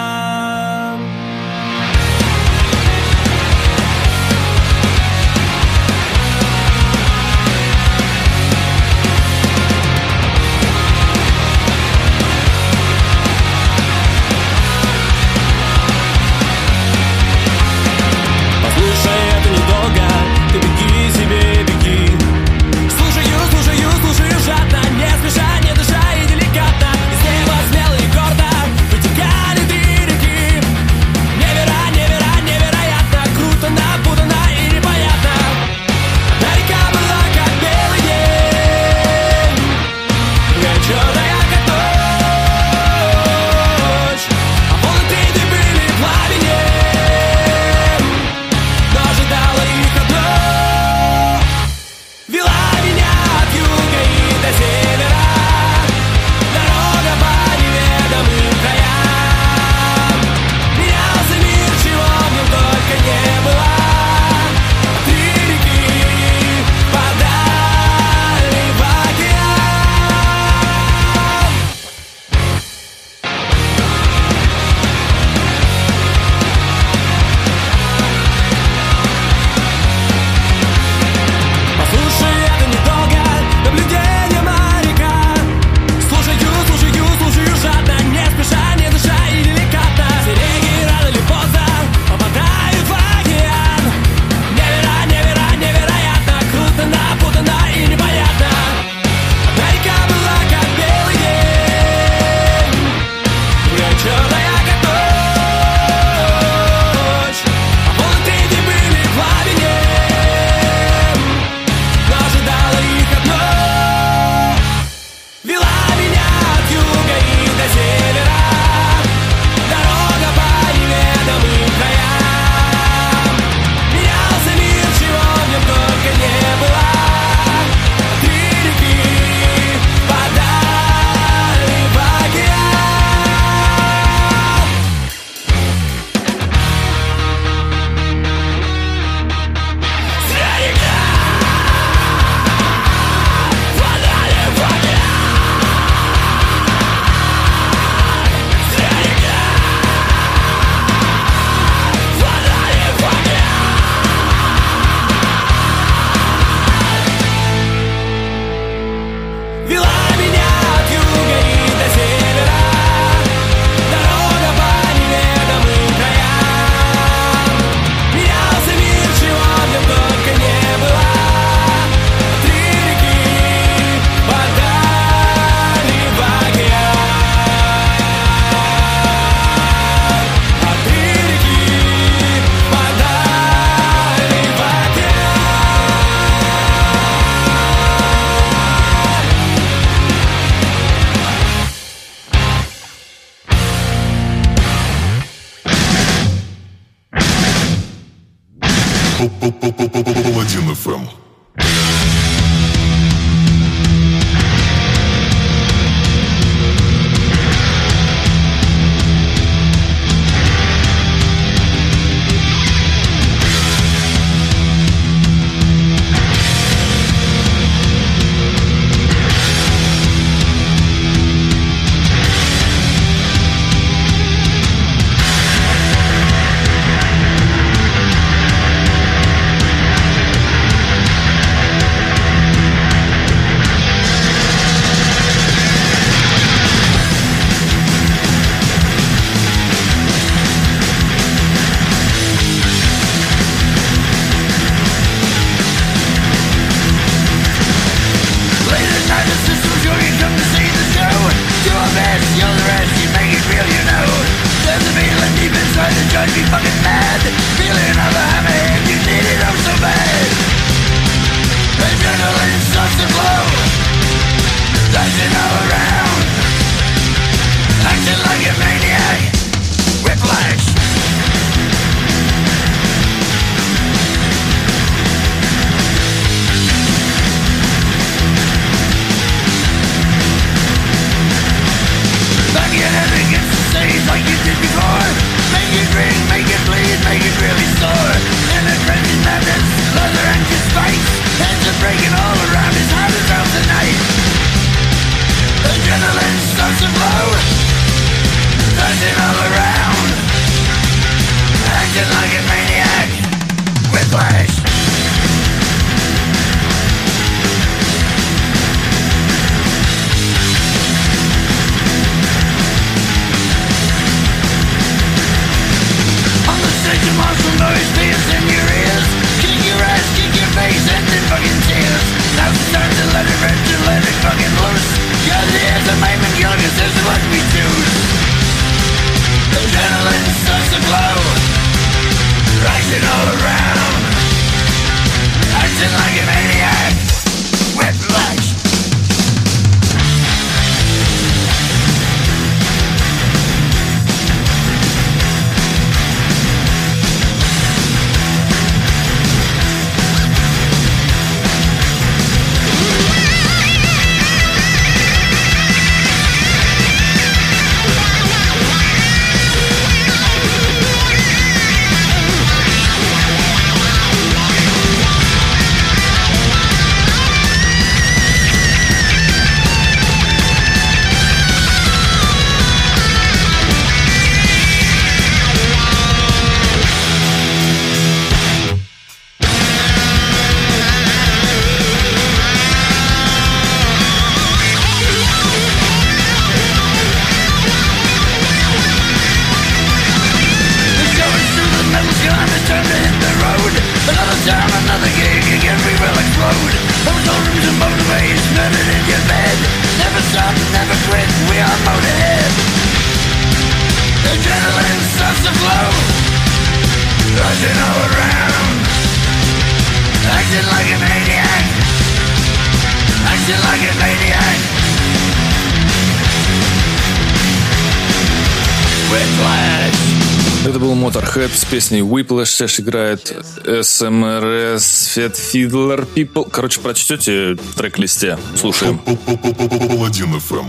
Песней 421.78 422.00
Whiplash 422.00 422.46
сейчас 422.46 422.80
играет 422.80 423.30
SMRS 423.62 424.78
Fat 425.14 425.32
Fiddler 425.32 426.08
People. 426.12 426.50
Короче, 426.50 426.80
прочтете 426.80 427.54
в 427.54 427.76
трек-листе. 427.76 428.36
Слушаем. 428.56 428.98
Паладин 428.98 430.34
FM. 430.34 430.66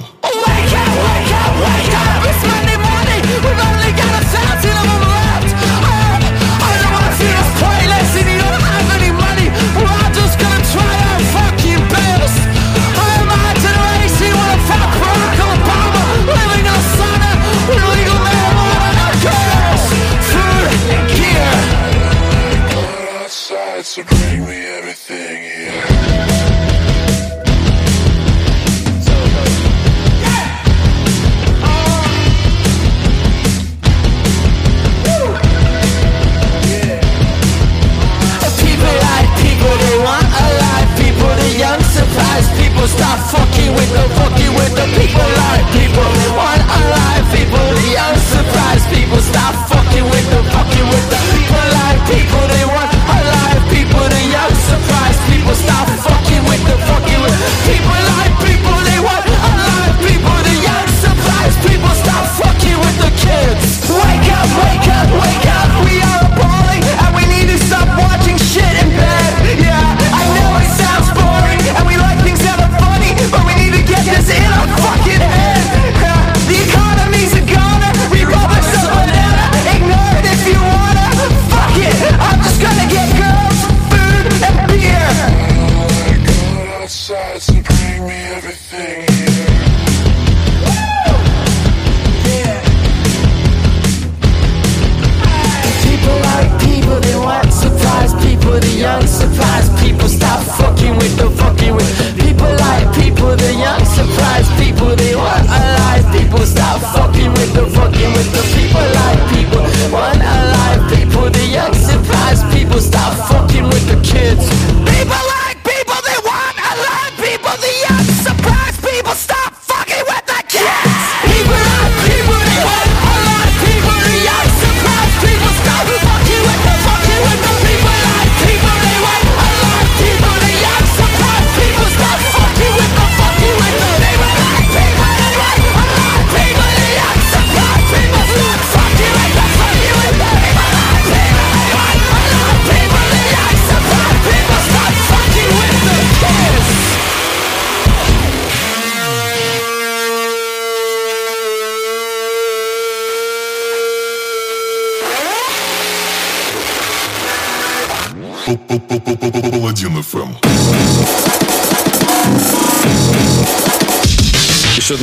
so 2.42 3.89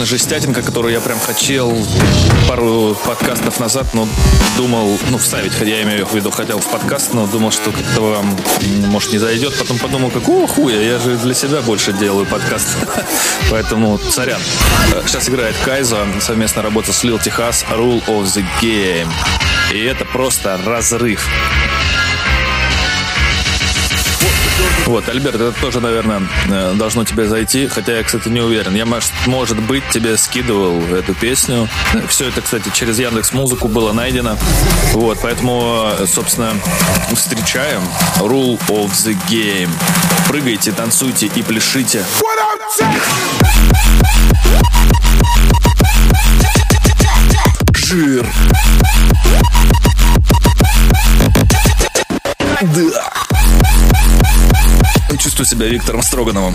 жестятинка, 0.06 0.62
которую 0.62 0.94
я 0.94 1.00
прям 1.00 1.18
хотел 1.18 1.76
пару 2.48 2.96
подкастов 3.06 3.58
назад, 3.58 3.86
но 3.92 4.08
думал, 4.56 4.98
ну, 5.10 5.18
вставить, 5.18 5.52
я 5.60 5.82
имею 5.82 6.06
в 6.06 6.14
виду, 6.14 6.30
хотел 6.30 6.60
в 6.60 6.66
подкаст, 6.66 7.12
но 7.12 7.26
думал, 7.26 7.50
что 7.50 7.72
как-то 7.72 8.00
вам, 8.00 8.36
может, 8.86 9.12
не 9.12 9.18
зайдет. 9.18 9.58
Потом 9.58 9.78
подумал, 9.78 10.10
какого 10.10 10.46
хуя, 10.46 10.80
я 10.80 10.98
же 11.00 11.16
для 11.16 11.34
себя 11.34 11.60
больше 11.60 11.92
делаю 11.92 12.24
подкаст. 12.26 12.68
Поэтому, 13.50 13.98
царян. 13.98 14.40
Сейчас 15.06 15.28
играет 15.28 15.56
Кайза, 15.64 16.06
совместно 16.20 16.62
работа 16.62 16.92
с 16.92 17.04
Lil 17.04 17.20
Техас, 17.22 17.64
Rule 17.70 18.04
of 18.06 18.24
the 18.24 18.44
Game. 18.62 19.10
И 19.72 19.82
это 19.82 20.04
просто 20.04 20.58
разрыв. 20.64 21.28
Вот, 24.86 25.08
Альберт, 25.08 25.34
это 25.34 25.52
тоже, 25.60 25.80
наверное, 25.80 26.22
э, 26.48 26.74
должно 26.74 27.04
тебе 27.04 27.26
зайти, 27.26 27.66
хотя 27.66 27.96
я, 27.98 28.04
кстати, 28.04 28.28
не 28.28 28.40
уверен. 28.40 28.74
Я, 28.74 28.86
может, 28.86 29.10
может 29.26 29.60
быть, 29.60 29.82
тебе 29.90 30.16
скидывал 30.16 30.80
эту 30.94 31.12
песню. 31.14 31.68
Все 32.08 32.28
это, 32.28 32.40
кстати, 32.40 32.70
через 32.72 32.98
Яндекс 32.98 33.32
Музыку 33.32 33.68
было 33.68 33.92
найдено. 33.92 34.36
Вот, 34.92 35.18
поэтому, 35.20 35.90
собственно, 36.06 36.52
встречаем 37.14 37.82
Rule 38.18 38.60
of 38.68 38.90
the 38.92 39.16
Game. 39.28 39.70
Прыгайте, 40.28 40.72
танцуйте 40.72 41.26
и 41.34 41.42
пляшите. 41.42 42.04
Жир. 47.74 48.26
Да 52.62 52.95
себя 55.46 55.68
Виктором 55.68 56.02
Строгановым. 56.02 56.54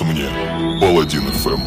Нравится 0.00 0.04
мне. 0.04 0.80
Паладин 0.80 1.22
FM. 1.28 1.60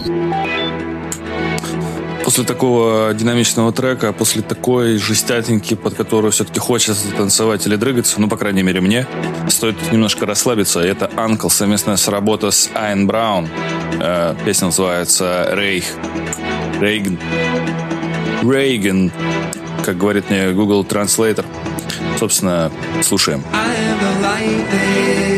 После 2.23 2.45
такого 2.45 3.13
динамичного 3.13 3.73
трека, 3.73 4.13
после 4.13 4.41
такой 4.41 4.97
жестятинки, 4.97 5.73
под 5.75 5.95
которую 5.95 6.31
все-таки 6.31 6.59
хочется 6.59 7.11
танцевать 7.15 7.67
или 7.67 7.75
дрыгаться, 7.75 8.21
ну, 8.21 8.29
по 8.29 8.37
крайней 8.37 8.63
мере, 8.63 8.79
мне, 8.79 9.05
стоит 9.49 9.75
немножко 9.91 10.25
расслабиться. 10.25 10.79
Это 10.79 11.11
Анкл, 11.17 11.49
совместная 11.49 11.97
с 11.97 12.07
работа 12.07 12.51
с 12.51 12.69
Айн 12.73 13.07
Браун. 13.07 13.49
Э, 13.99 14.35
песня 14.45 14.67
называется 14.67 15.49
«Рейх». 15.51 15.83
Рейган. 16.79 17.19
Рейган, 18.41 19.11
как 19.85 19.97
говорит 19.97 20.29
мне 20.29 20.51
Google 20.51 20.83
Translator. 20.83 21.45
Собственно, 22.17 22.71
слушаем. 23.01 23.43
I 23.53 23.75
am 23.75 23.99
the 23.99 24.21
Паладин 24.21 25.32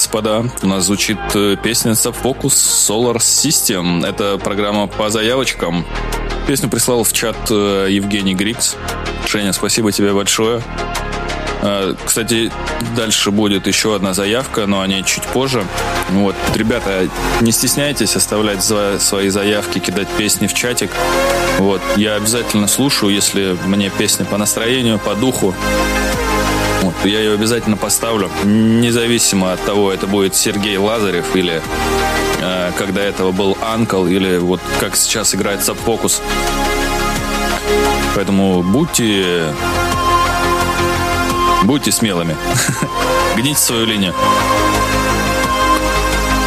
господа, 0.00 0.44
у 0.62 0.66
нас 0.66 0.84
звучит 0.84 1.18
э, 1.34 1.56
песня 1.62 1.92
Focus 1.92 2.54
Solar 2.54 3.16
System. 3.16 4.06
Это 4.06 4.38
программа 4.38 4.86
по 4.86 5.10
заявочкам. 5.10 5.84
Песню 6.46 6.70
прислал 6.70 7.04
в 7.04 7.12
чат 7.12 7.36
э, 7.50 7.88
Евгений 7.90 8.34
Грикс. 8.34 8.76
Женя, 9.28 9.52
спасибо 9.52 9.92
тебе 9.92 10.14
большое. 10.14 10.62
А, 11.60 11.94
кстати, 12.02 12.50
дальше 12.96 13.30
будет 13.30 13.66
еще 13.66 13.94
одна 13.94 14.14
заявка, 14.14 14.64
но 14.64 14.80
о 14.80 14.86
ней 14.86 15.04
чуть 15.04 15.24
позже. 15.24 15.66
Вот, 16.08 16.34
ребята, 16.54 17.06
не 17.42 17.52
стесняйтесь 17.52 18.16
оставлять 18.16 18.64
свои 19.02 19.28
заявки, 19.28 19.80
кидать 19.80 20.08
песни 20.16 20.46
в 20.46 20.54
чатик. 20.54 20.92
Вот, 21.58 21.82
я 21.96 22.14
обязательно 22.14 22.68
слушаю, 22.68 23.12
если 23.12 23.54
мне 23.66 23.90
песня 23.90 24.24
по 24.24 24.38
настроению, 24.38 24.98
по 24.98 25.14
духу. 25.14 25.54
Я 27.04 27.20
ее 27.20 27.34
обязательно 27.34 27.76
поставлю, 27.76 28.30
независимо 28.44 29.52
от 29.52 29.64
того, 29.64 29.92
это 29.92 30.06
будет 30.06 30.36
Сергей 30.36 30.76
Лазарев 30.76 31.34
или 31.34 31.62
э, 32.40 32.72
когда 32.76 33.02
этого 33.02 33.32
был 33.32 33.56
Анкл, 33.62 34.06
или 34.06 34.38
вот 34.38 34.60
как 34.78 34.96
сейчас 34.96 35.34
играет 35.34 35.64
Сабфокус. 35.64 36.20
Поэтому 38.14 38.62
будьте 38.62 39.54
Будьте 41.62 41.92
смелыми. 41.92 42.36
Гните 43.36 43.58
свою 43.58 43.84
линию. 43.84 44.14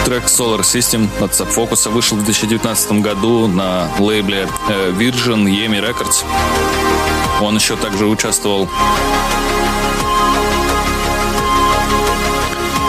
Трек 0.05 0.25
Solar 0.25 0.61
System 0.61 1.07
от 1.23 1.31
Subfocus 1.31 1.89
вышел 1.89 2.17
в 2.17 2.23
2019 2.23 2.93
году 2.93 3.47
на 3.47 3.89
лейбле 3.99 4.49
э, 4.67 4.91
Virgin 4.91 5.45
EMI 5.45 5.81
Records. 5.81 6.25
Он 7.41 7.55
еще 7.55 7.75
также 7.75 8.07
участвовал 8.07 8.67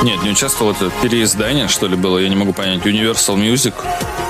Нет, 0.04 0.22
не 0.22 0.32
участвовал, 0.32 0.72
это 0.72 0.90
переиздание, 1.02 1.66
что 1.66 1.86
ли, 1.86 1.96
было, 1.96 2.18
я 2.18 2.28
не 2.28 2.36
могу 2.36 2.52
понять. 2.52 2.80
Universal 2.80 3.36
Music. 3.36 3.72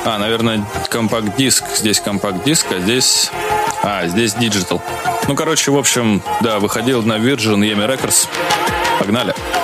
А, 0.05 0.19
наверное, 0.19 0.65
компакт-диск. 0.89 1.65
Здесь 1.77 1.99
компакт-диск, 1.99 2.67
а 2.71 2.79
здесь... 2.79 3.33
А, 3.83 4.07
здесь 4.07 4.35
Digital. 4.35 4.81
Ну, 5.27 5.35
короче, 5.35 5.73
в 5.73 5.77
общем, 5.77 6.23
да, 6.43 6.61
выходил 6.61 7.03
на 7.03 7.15
Virgin 7.15 7.59
EMI 7.59 7.89
Records. 7.89 8.29
Погнали. 9.01 9.35
Паладин 9.35 9.64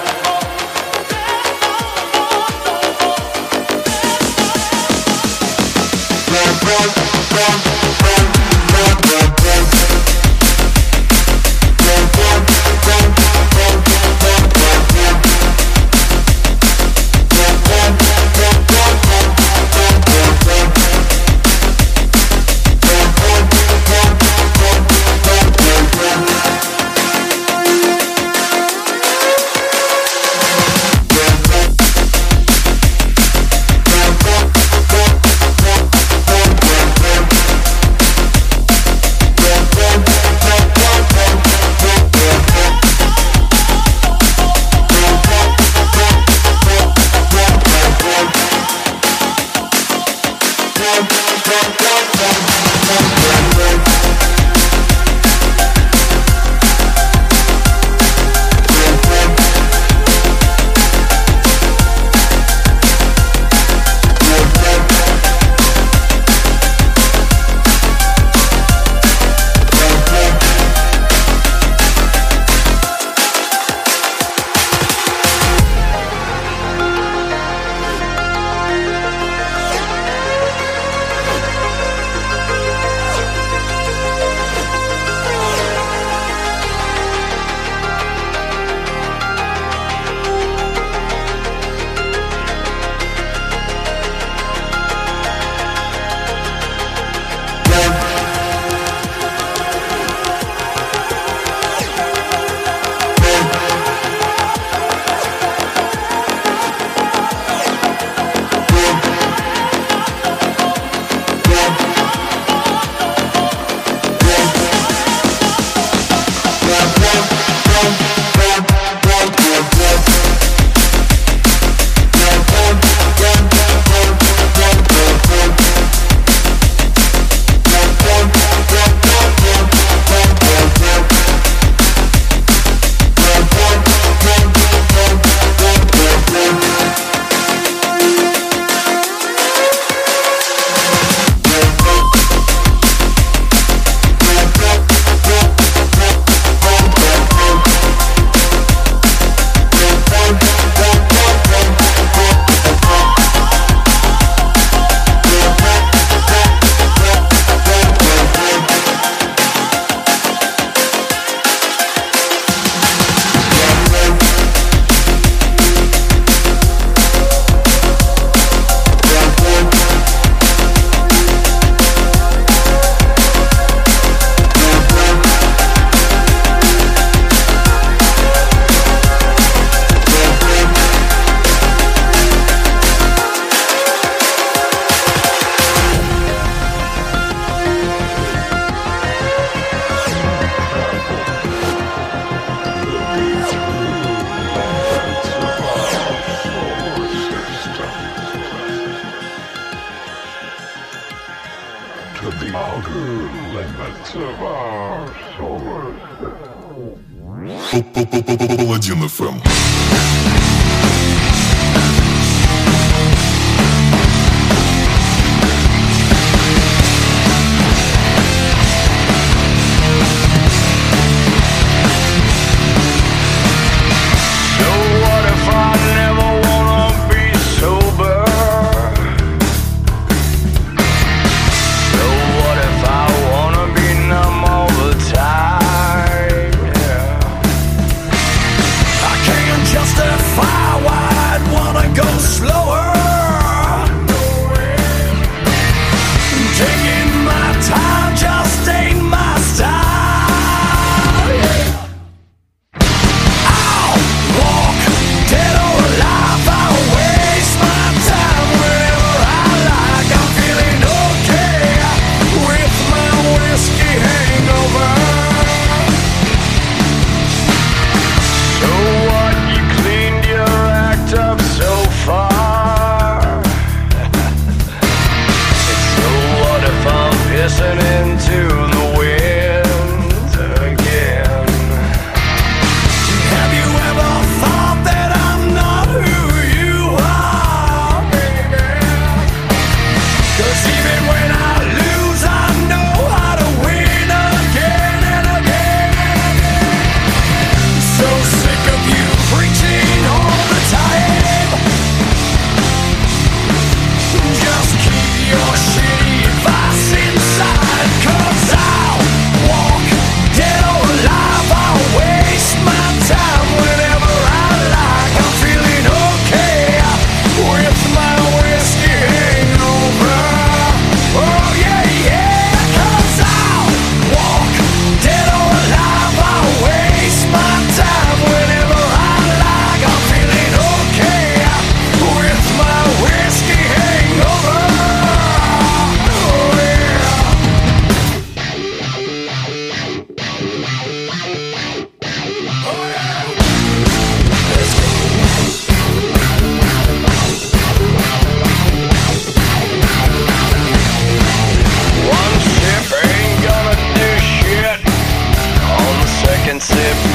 second 356.25 356.63
sip. 356.63 357.10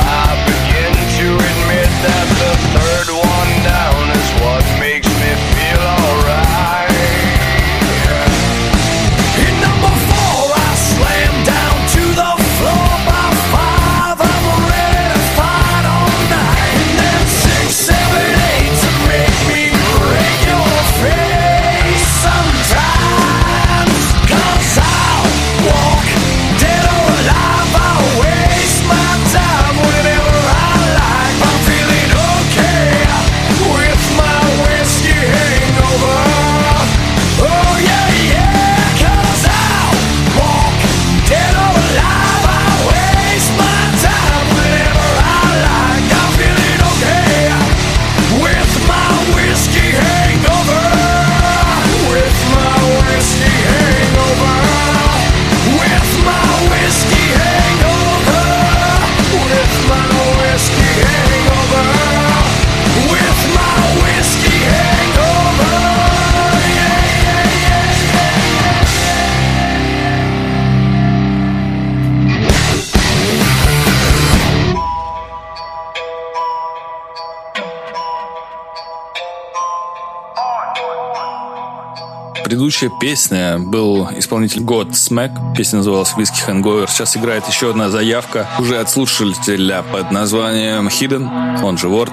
Предыдущая 82.66 82.90
песня 83.00 83.60
был 83.60 84.10
исполнитель 84.18 84.64
God 84.64 84.90
Smack. 84.90 85.54
Песня 85.56 85.78
называлась 85.78 86.14
Whiskey 86.18 86.48
Hangover. 86.48 86.90
Сейчас 86.90 87.16
играет 87.16 87.48
еще 87.48 87.70
одна 87.70 87.90
заявка 87.90 88.50
уже 88.58 88.80
от 88.80 88.90
слушателя 88.90 89.84
под 89.84 90.10
названием 90.10 90.88
Hidden, 90.88 91.62
он 91.64 91.78
же 91.78 91.90
Word. 91.90 92.12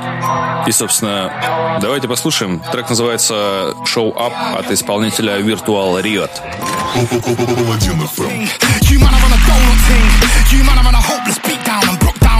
И, 0.67 0.73
собственно, 0.73 1.79
давайте 1.81 2.07
послушаем. 2.07 2.61
Трек 2.71 2.91
называется 2.91 3.75
Show 3.87 4.15
Up 4.15 4.35
от 4.59 4.71
исполнителя 4.71 5.39
Virtual 5.39 6.03
Riot. 6.03 6.31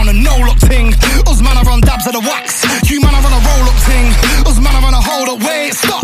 And 0.05 0.21
no 0.21 0.35
look 0.37 0.59
ting. 0.69 0.93
Us 1.25 1.41
man 1.41 1.55
are 1.55 1.71
on 1.71 1.79
dabs 1.79 2.05
of 2.05 2.11
the 2.11 2.19
wax. 2.19 2.65
You 2.91 2.99
man 2.99 3.15
are 3.15 3.25
on 3.25 3.31
a 3.31 3.39
roll 3.39 3.69
up 3.69 3.77
ting. 3.87 4.05
Us 4.45 4.59
man 4.59 4.75
are 4.75 4.85
on 4.85 4.93
a 4.93 5.01
hold 5.01 5.29
up. 5.29 5.47
Wait, 5.47 5.73
stop. 5.73 6.02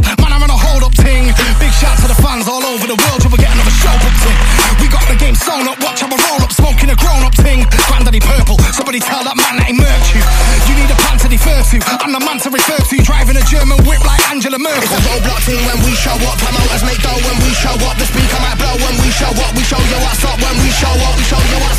Game 5.49 5.65
up. 5.65 5.77
Watch 5.81 6.01
how 6.01 6.09
I 6.13 6.17
roll 6.29 6.41
up. 6.45 6.51
Smoking 6.53 6.89
a 6.93 6.97
grown 6.97 7.25
up 7.25 7.33
ting. 7.33 7.65
Granddaddy 7.89 8.21
purple. 8.21 8.57
Somebody 8.69 9.01
tell 9.01 9.25
that 9.25 9.33
man 9.33 9.57
that 9.57 9.65
he 9.65 9.73
murked 9.73 10.13
you. 10.13 10.21
You 10.69 10.73
need 10.77 10.89
a 10.93 10.97
plan 11.01 11.17
to 11.25 11.27
defer 11.27 11.57
to. 11.57 11.77
I'm 12.05 12.13
the 12.13 12.21
man 12.21 12.37
to 12.45 12.49
refer 12.53 12.77
to. 12.77 12.95
Driving 13.01 13.37
a 13.37 13.43
German 13.49 13.81
whip 13.85 14.01
like 14.05 14.21
Angela 14.29 14.61
Merkel. 14.61 14.85
It's 14.85 14.93
a 14.93 15.01
roadblock 15.09 15.41
ting 15.45 15.61
when 15.65 15.79
we 15.81 15.93
show 15.97 16.15
up. 16.29 16.37
Promoters 16.37 16.85
make 16.85 17.01
dough 17.01 17.17
when 17.25 17.37
we 17.41 17.51
show 17.57 17.73
up. 17.89 17.97
The 17.97 18.05
speaker 18.05 18.39
might 18.45 18.57
blow 18.61 18.75
when 18.77 18.95
we 19.01 19.09
show 19.09 19.31
up. 19.41 19.51
We 19.57 19.65
show 19.65 19.81
you 19.81 19.99
what's 20.05 20.21
up 20.21 20.37
when 20.37 20.55
we 20.61 20.69
show 20.69 20.93
up. 20.93 21.13
We 21.17 21.25
show 21.25 21.41
you. 21.41 21.57
What's 21.59 21.78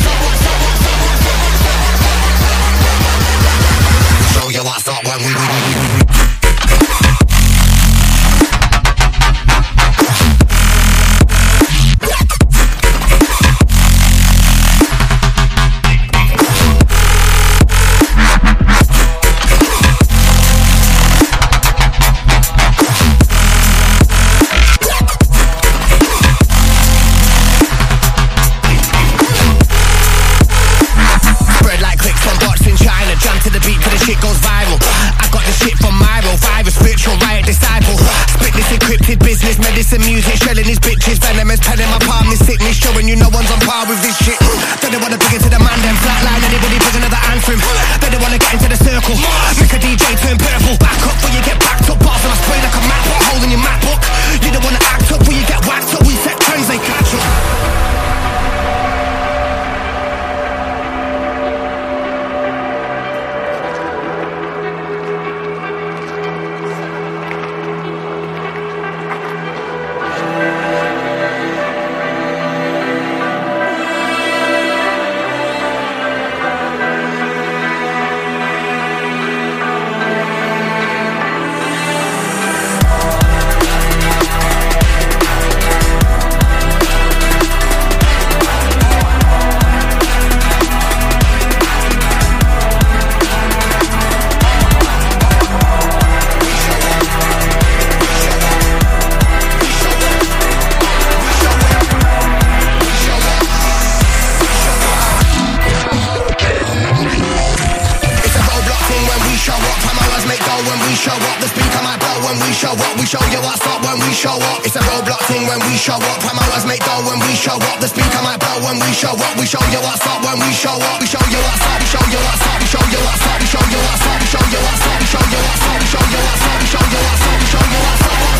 when 112.31 112.47
we 112.47 112.53
show 112.55 112.71
up. 112.71 112.95
We 112.95 113.03
show 113.03 113.19
you 113.27 113.43
what's 113.43 113.59
up 113.67 113.83
when 113.83 113.99
we 113.99 114.11
show 114.15 114.31
up. 114.31 114.63
It's 114.63 114.75
a 114.79 114.83
roadblock 114.87 115.19
thing 115.27 115.43
when 115.47 115.59
we 115.67 115.75
show 115.75 115.99
up. 115.99 116.17
Promoters 116.23 116.63
make 116.63 116.79
dough 116.79 117.03
when 117.03 117.19
we 117.19 117.35
show 117.35 117.59
up. 117.59 117.83
The 117.83 117.91
speaker 117.91 118.21
might 118.23 118.39
blow 118.39 118.63
when 118.63 118.79
we 118.79 118.87
show 118.95 119.11
up. 119.11 119.35
We 119.35 119.43
show 119.43 119.59
you 119.67 119.83
what's 119.83 119.99
up 120.07 120.23
when 120.23 120.39
we 120.39 120.47
show 120.55 120.71
up. 120.71 121.03
We 121.03 121.07
show 121.11 121.19
you 121.27 121.41
what's 121.43 121.59
up. 121.67 121.75
We 121.83 121.87
show 121.91 121.99
you 122.07 122.19
what's 122.23 122.47
up. 122.47 122.55
We 122.55 122.67
show 122.71 122.79
you 122.87 122.99
what's 123.03 123.27
up. 123.27 123.35
We 123.35 123.47
show 123.51 123.59
you 123.67 123.79
what's 123.83 124.07
up. 124.07 124.15
We 124.15 124.27
show 124.31 124.47
you 124.47 124.59
what's 124.63 124.87
up. 124.87 124.95
We 124.95 125.07
show 125.11 125.27
you 125.27 125.43
what's 125.43 125.67
up. 125.67 125.75
We 125.75 125.87
show 125.91 126.07
you 126.07 126.19
what's 126.23 126.47
up. 126.47 126.55
We 126.55 126.67
show 126.71 126.87
you 126.87 126.99
what's 127.03 127.27
up. 127.27 127.35
We 127.35 127.47
show 127.51 127.67
you 127.67 127.79
what's 127.83 128.07
up. 128.07 128.31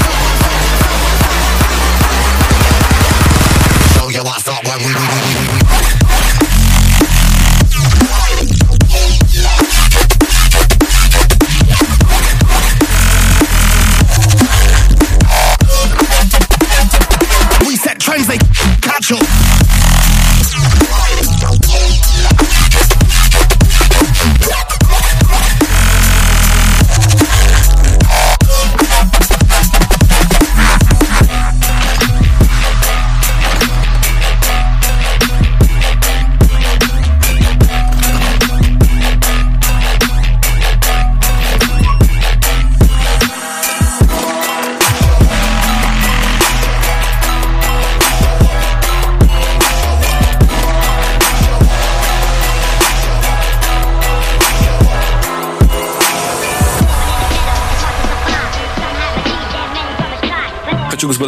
Show 3.92 4.08
you 4.08 4.24
what's 4.24 4.48
up 4.48 4.64
when 4.64 4.80
we. 4.88 5.11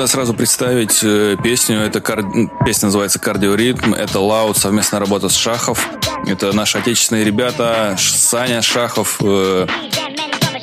Господа, 0.03 0.25
сразу 0.25 0.33
представить 0.33 0.99
э, 1.01 1.37
песню. 1.41 1.79
Это 1.79 2.01
кар... 2.01 2.23
песня 2.65 2.87
называется 2.87 3.19
«Кардиоритм». 3.19 3.93
Это 3.93 4.19
Лаут, 4.19 4.57
совместная 4.57 4.99
работа 4.99 5.29
с 5.29 5.35
Шахов. 5.37 5.87
Это 6.27 6.51
наши 6.51 6.77
отечественные 6.77 7.23
ребята. 7.23 7.95
Саня 7.97 8.61
Шахов. 8.61 9.17
э, 9.21 9.65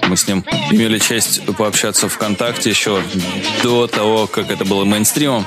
Мы 0.08 0.16
с 0.18 0.26
ним 0.28 0.44
имели 0.70 0.98
честь 0.98 1.42
пообщаться 1.56 2.10
ВКонтакте 2.10 2.68
еще 2.68 3.02
до 3.62 3.86
того, 3.86 4.26
как 4.26 4.50
это 4.50 4.66
было 4.66 4.84
мейнстримом. 4.84 5.46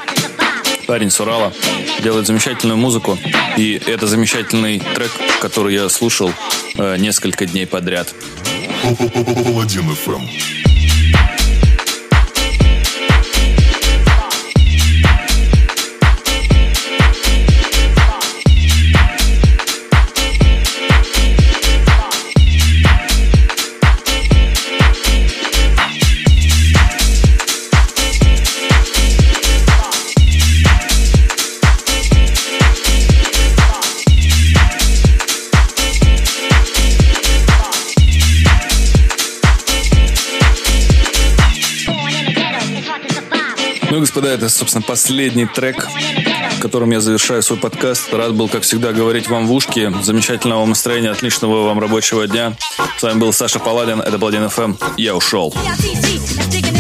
Парень 0.88 1.12
с 1.12 1.20
Урала 1.20 1.54
делает 2.02 2.26
замечательную 2.26 2.78
музыку. 2.78 3.20
И 3.58 3.80
это 3.86 4.08
замечательный 4.08 4.82
трек, 4.96 5.12
который 5.40 5.76
я 5.76 5.88
слушал 5.90 6.32
э, 6.78 6.98
несколько 6.98 7.46
дней 7.46 7.68
подряд. 7.68 8.12
Паладин 8.82 9.96
ФМ. 9.96 10.63
Собственно, 44.64 44.86
последний 44.88 45.46
трек, 45.46 45.90
которым 46.62 46.92
я 46.92 47.02
завершаю 47.02 47.44
свой 47.44 47.60
подкаст. 47.60 48.14
Рад 48.14 48.34
был, 48.34 48.48
как 48.48 48.64
всегда, 48.64 48.94
говорить 48.94 49.28
вам 49.28 49.46
в 49.46 49.52
ушки. 49.52 49.92
Замечательного 50.02 50.62
вам 50.62 50.70
настроения, 50.70 51.12
отличного 51.12 51.66
вам 51.66 51.80
рабочего 51.80 52.26
дня. 52.28 52.56
С 52.98 53.04
вами 53.04 53.20
был 53.20 53.34
Саша 53.34 53.60
Паладин, 53.60 54.00
это 54.00 54.18
Паладин 54.18 54.48
ФМ. 54.48 54.76
Я 54.96 55.18
ушел. 55.18 55.54
Yeah, 55.54 56.73